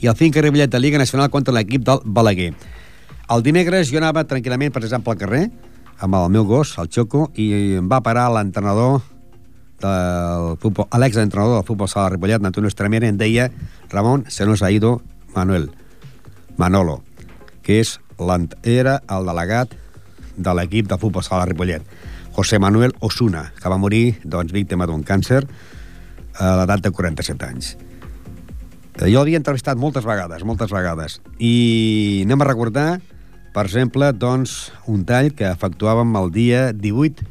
[0.00, 2.52] i el Finca Ripollet de Lliga Nacional contra l'equip del Balaguer.
[3.30, 5.44] El dimecres jo anava tranquil·lament, per exemple, al carrer,
[6.00, 9.00] amb el meu gos, el Xoco, i em va parar l'entrenador
[9.80, 13.50] del futbol, l'exentrenador del futbol sala de Ripollet, Antonio Estremera, em deia
[13.90, 15.00] Ramon, se nos ha ido
[15.34, 15.70] Manuel,
[16.56, 17.02] Manolo,
[17.62, 17.98] que és
[18.62, 19.72] era el delegat
[20.36, 21.84] de l'equip de futbol sala de Ripollet,
[22.32, 25.44] José Manuel Osuna, que va morir doncs, víctima d'un càncer
[26.38, 27.76] a l'edat de 47 anys.
[29.00, 32.88] Eh, Jo l'havia entrevistat moltes vegades, moltes vegades, i anem a recordar,
[33.54, 37.24] per exemple, doncs, un tall que efectuàvem el dia 18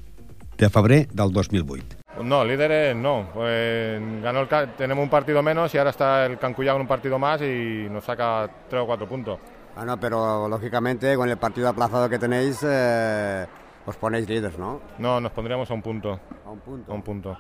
[0.57, 1.99] de febrer del 2008.
[2.26, 3.30] No, líderes no.
[3.34, 7.20] Pues ganó el, tenemos un partido menos y ahora está el Cancuyá con un partido
[7.20, 9.39] más y nos saca tres o cuatro puntos.
[9.76, 13.45] Bueno, pero lógicamente con el partido aplazado que tenéis, eh,
[13.86, 14.82] os ponéis líderes, ¿no?
[14.97, 16.20] No, nos pondríamos a un punto.
[16.45, 16.91] A un punto.
[16.91, 17.38] A un punto.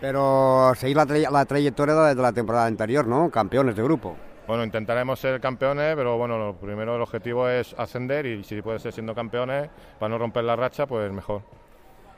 [0.00, 3.30] Pero seguís la, tra- la trayectoria de la temporada anterior, ¿no?
[3.30, 4.16] Campeones de grupo.
[4.46, 8.78] Bueno, intentaremos ser campeones, pero bueno, lo primero el objetivo es ascender y si puede
[8.78, 9.68] ser siendo campeones,
[9.98, 11.42] para no romper la racha, pues mejor.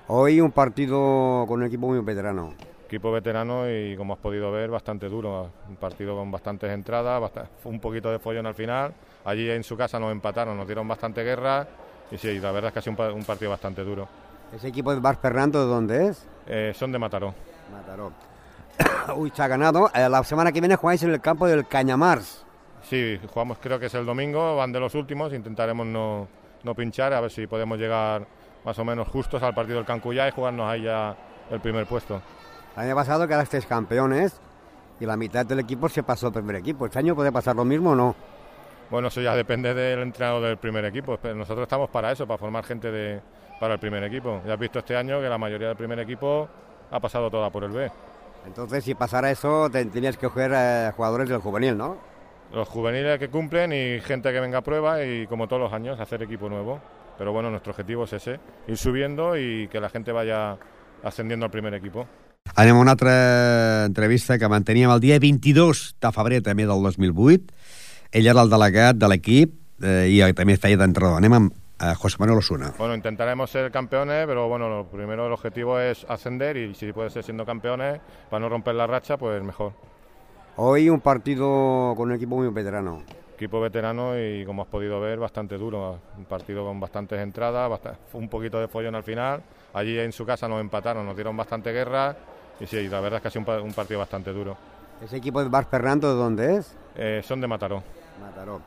[0.09, 2.55] Hoy un partido con un equipo muy veterano.
[2.87, 5.51] Equipo veterano y como has podido ver, bastante duro.
[5.69, 7.23] Un partido con bastantes entradas,
[7.65, 8.93] un poquito de follón al final.
[9.25, 11.67] Allí en su casa nos empataron, nos dieron bastante guerra
[12.11, 14.07] y sí, la verdad es que ha sido un partido bastante duro.
[14.55, 16.27] ¿Ese equipo de Bar Fernando de dónde es?
[16.47, 17.33] Eh, son de Mataró.
[17.73, 18.13] Mataró.
[19.17, 19.91] Uy, se ha ganado.
[19.95, 22.45] Eh, la semana que viene jugáis en el campo del Cañamars.
[22.83, 26.29] Sí, jugamos creo que es el domingo, van de los últimos, intentaremos no,
[26.65, 28.27] no pinchar, a ver si podemos llegar
[28.65, 31.17] más o menos justos al partido del Cancuyá y jugarnos ahí ya
[31.51, 32.21] el primer puesto.
[32.77, 34.41] El año pasado quedasteis campeones
[34.99, 36.87] y la mitad del equipo se pasó al primer equipo.
[36.87, 38.15] ¿Este año puede pasar lo mismo o no?
[38.91, 42.65] Bueno, eso ya depende del entrenador del primer equipo, nosotros estamos para eso, para formar
[42.65, 43.21] gente de,
[43.61, 44.41] para el primer equipo.
[44.45, 46.49] Ya has visto este año que la mayoría del primer equipo
[46.91, 47.91] ha pasado toda por el B.
[48.47, 51.99] Entonces, si pasara eso, te- tenías que coger eh, jugadores del juvenil, ¿no?
[52.53, 56.01] Los juveniles que cumplen y gente que venga a prueba y como todos los años
[56.01, 56.81] hacer equipo nuevo.
[57.19, 60.57] Pero bueno, nuestro objetivo es ese, ir subiendo y que la gente vaya
[61.05, 62.07] ascendiendo al primer equipo.
[62.57, 67.53] Anem a una altra entrevista que manteníem el dia 22 de febrer també del 2008.
[68.11, 69.53] Ell era el delegat de l'equip
[69.85, 71.21] eh, i també feia d'entrenador.
[71.21, 72.73] Anem amb eh, José Manuel Osuna.
[72.79, 77.11] Bueno, intentaremos ser campeones, pero bueno, lo primero el objetivo es ascender y si puede
[77.11, 79.73] ser siendo campeones, para no romper la racha, pues mejor.
[80.57, 83.03] Hoy un partido con un equipo muy veterano.
[83.35, 85.99] Equipo veterano y como has podido ver, bastante duro.
[86.19, 89.43] Un partido con bastantes entradas, bast- un poquito de follón al final.
[89.73, 92.15] Allí en su casa nos empataron, nos dieron bastante guerra
[92.61, 94.57] y sí, la verdad es que ha sido un partido bastante duro.
[95.03, 96.77] ¿Ese equipo de Bar Fernando de dónde es?
[96.95, 97.83] Eh, son de Mataró.
[98.21, 98.61] Mataró.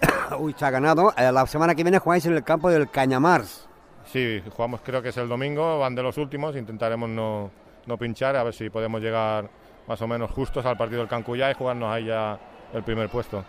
[0.38, 1.12] Uy, se ha ganado.
[1.16, 3.68] Eh, la semana que viene jugáis en el campo del Cañamars.
[4.06, 7.50] Sí, jugamos creo que es el domingo, van de los últimos, intentaremos no,
[7.86, 9.48] no pinchar, a ver si podemos llegar
[9.86, 12.38] más o menos justos al partido del Cancuyá y jugarnos ahí ya
[12.72, 13.44] el primer puesto.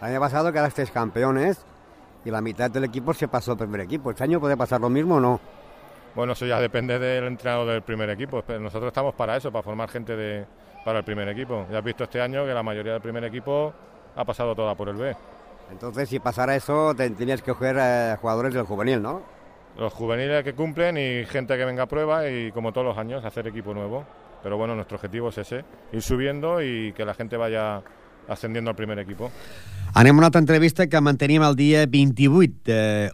[0.00, 1.64] El año pasado quedasteis campeones
[2.24, 4.10] y la mitad del equipo se pasó al primer equipo.
[4.10, 5.40] ¿Este año puede pasar lo mismo o no?
[6.14, 9.62] Bueno, eso ya depende del entrenador del primer equipo, pero nosotros estamos para eso, para
[9.62, 10.46] formar gente de,
[10.84, 11.66] para el primer equipo.
[11.70, 13.72] Ya has visto este año que la mayoría del primer equipo
[14.14, 15.14] ha pasado toda por el B.
[15.70, 19.22] Entonces, si pasara eso, te- tenías que coger eh, jugadores del juvenil, ¿no?
[19.78, 23.24] Los juveniles que cumplen y gente que venga a prueba y como todos los años
[23.24, 24.04] hacer equipo nuevo.
[24.42, 27.82] Pero bueno, nuestro objetivo es ese, ir subiendo y que la gente vaya
[28.28, 29.30] ascendiendo al primer equipo.
[29.94, 32.52] Anem a una altra entrevista que manteníem el dia 28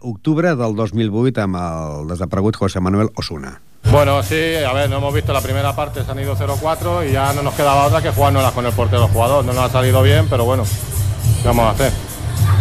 [0.01, 3.61] d'octubre del 2008 amb el desaparegut José Manuel Osuna.
[3.91, 7.11] Bueno, sí, a ver, no hemos visto la primera parte, se han ido 0-4 y
[7.13, 9.45] ya no nos quedaba otra que jugárnoslas con el portero jugador.
[9.45, 10.63] No nos ha salido bien, pero bueno,
[11.41, 11.91] ¿qué vamos a hacer?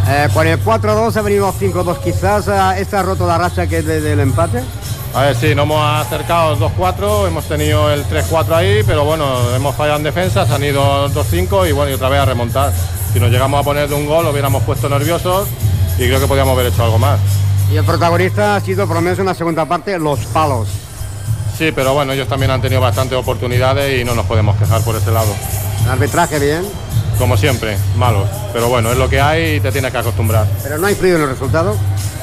[0.09, 2.49] Eh, con el 4-2 ha venido 5-2 quizás.
[2.49, 4.63] eh, ¿Esta ha roto la racha que es de- del empate?
[5.15, 9.77] A ver, sí, nos hemos acercado 2-4, hemos tenido el 3-4 ahí, pero bueno, hemos
[9.77, 12.73] fallado en defensa, se han ido 2-5 y bueno, y otra vez a remontar.
[13.13, 15.47] Si nos llegamos a poner de un gol, lo hubiéramos puesto nerviosos
[15.99, 17.21] y creo que podíamos haber hecho algo más.
[17.71, 20.69] Y el protagonista ha sido, por lo menos en la segunda parte, los palos.
[21.59, 24.97] Sí, pero bueno, ellos también han tenido bastantes oportunidades y no nos podemos quejar por
[24.97, 25.29] ese lado.
[25.85, 26.65] El arbitraje bien,
[27.23, 28.29] Como siempre, malos.
[28.53, 30.45] Pero bueno, es lo que hay y te tienes que acostumbrar.
[30.61, 31.77] pero no ha influido en los resultados.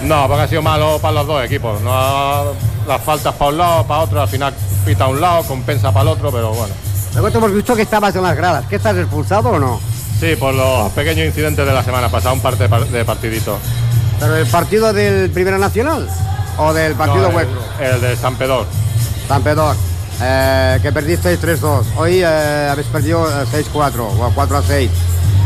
[0.04, 1.80] No, porque ha sido malo para los dos equipos.
[1.80, 2.44] No ha-
[2.86, 4.54] las faltas para un lado, para otro, al final
[4.86, 6.74] pita a un lado, compensa para el otro, pero bueno.
[7.14, 8.66] Luego te hemos visto que estabas en las gradas.
[8.70, 9.80] ¿Qué estás expulsado o no?
[10.20, 13.58] Sí, por los pequeños incidentes de la semana pasada, un par de, par- de partiditos.
[14.20, 16.10] ¿Pero el partido del Primera Nacional
[16.58, 17.60] o del partido No, el- vuestro?
[17.80, 18.66] El de San Pedor.
[19.30, 19.74] San Pedro,
[20.22, 21.84] eh, que perdisteis 3-2.
[21.98, 24.90] Hoy eh, habéis perdido eh, 6-4 o 4-6.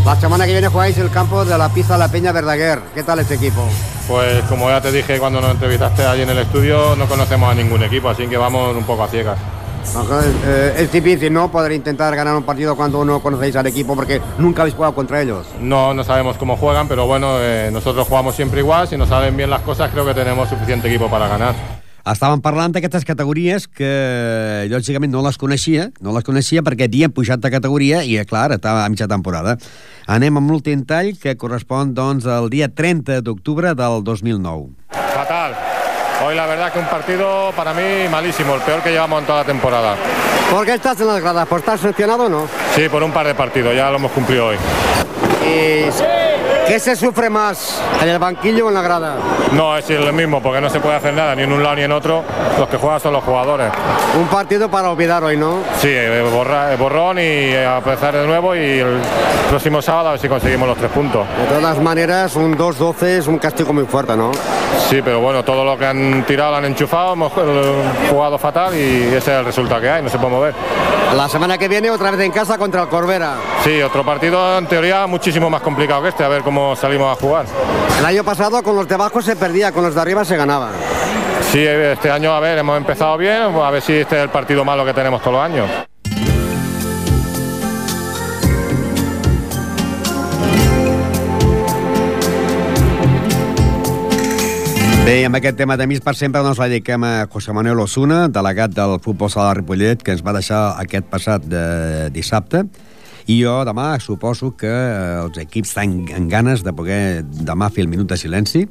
[0.05, 2.79] La semana que viene jugáis el campo de la pista La Peña Verdaguer.
[2.93, 3.65] ¿Qué tal este equipo?
[4.07, 7.55] Pues como ya te dije cuando nos entrevistaste allí en el estudio, no conocemos a
[7.55, 9.37] ningún equipo, así que vamos un poco a ciegas.
[10.45, 11.51] Eh, es difícil, ¿no?
[11.51, 15.21] Poder intentar ganar un partido cuando no conocéis al equipo porque nunca habéis jugado contra
[15.21, 15.45] ellos.
[15.59, 19.37] No, no sabemos cómo juegan, pero bueno, eh, nosotros jugamos siempre igual, si nos salen
[19.37, 21.82] bien las cosas creo que tenemos suficiente equipo para ganar.
[22.03, 27.39] Estàvem parlant d'aquestes categories que, lògicament, no les coneixia, no les coneixia perquè havien pujat
[27.39, 29.55] de categoria i, eh, clar, estava a mitja temporada.
[30.05, 34.75] Anem amb l'últim tall, que correspon, doncs, al dia 30 d'octubre del 2009.
[34.91, 35.55] Fatal.
[36.25, 39.39] Hoy la verdad que un partido para mí malísimo, el peor que llevamos en toda
[39.39, 39.95] la temporada.
[40.51, 41.47] ¿Por qué estás en las gradas?
[41.47, 42.47] ¿Por estar sancionado o no?
[42.75, 44.57] Sí, por un par de partidos, ya lo hemos cumplido hoy.
[45.45, 46.22] ¿Y
[46.67, 47.81] qué se sufre más?
[48.01, 49.15] ¿En el banquillo o en la grada?
[49.51, 51.83] No, es lo mismo, porque no se puede hacer nada, ni en un lado ni
[51.83, 52.23] en otro.
[52.57, 53.71] Los que juegan son los jugadores.
[54.19, 55.57] Un partido para olvidar hoy, ¿no?
[55.79, 58.97] Sí, eh, borra- eh, borrón y eh, a empezar de nuevo y el
[59.49, 61.25] próximo sábado a ver si conseguimos los tres puntos.
[61.49, 64.31] De todas maneras, un 2-12 es un castigo muy fuerte, ¿no?
[64.89, 67.31] Sí, pero bueno, todo lo que han tirado lo han enchufado, hemos
[68.09, 70.53] jugado fatal y ese es el resultado que hay, no se puede mover.
[71.15, 73.35] La semana que viene otra vez en casa contra el Corbera.
[73.63, 77.21] Sí, otro partido en teoría muchísimo más complicado que este, a ver cómo salimos a
[77.21, 77.45] jugar.
[77.99, 80.71] El año pasado con los de abajo se perdía, con los de arriba se ganaba.
[81.51, 84.65] Sí, este año, a ver, hemos empezado bien, a ver si este es el partido
[84.65, 85.69] malo que tenemos todos los años.
[95.03, 98.29] Bé, amb aquest tema de Mis per sempre doncs la dediquem a José Manuel Osuna,
[98.31, 101.63] delegat del futbol sala de Ripollet, que ens va deixar aquest passat de
[102.15, 102.63] dissabte.
[103.27, 107.85] I jo demà suposo que eh, els equips estan en ganes de poder demà fer
[107.85, 108.65] el minut de silenci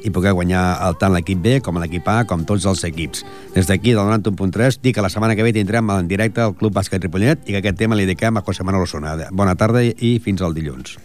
[0.00, 3.24] i poder guanyar el, tant l'equip B com l'equip A, com tots els equips.
[3.56, 6.78] Des d'aquí, del 91.3, dic que la setmana que ve tindrem en directe el Club
[6.78, 9.18] Bàsquet Ripollet i que aquest tema li dediquem a José Manuel Osuna.
[9.30, 10.96] Bona tarda i fins al dilluns.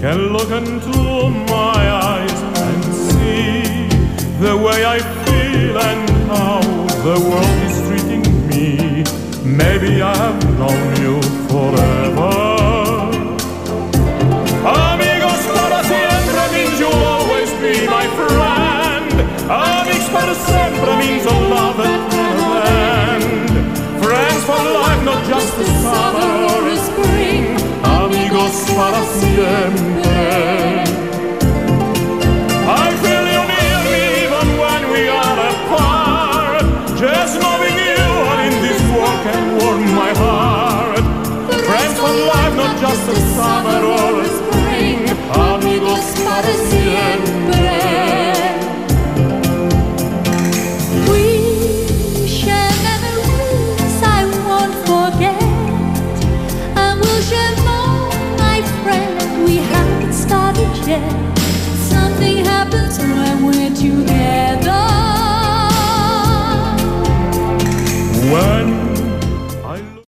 [0.00, 3.88] can look into my eyes and see
[4.40, 6.60] the way I feel and how
[7.02, 7.65] the world.
[9.56, 12.32] Maybe I have known you forever.
[14.66, 19.12] Amigos para siempre means you'll always be my friend.
[19.48, 23.24] Amigos para siempre means a love that never end.
[24.04, 27.56] Friends for life, not just the summer or the spring.
[27.82, 30.75] Amigos para siempre.
[42.88, 44.98] Just a summer or a spring.
[45.34, 46.52] Amigos para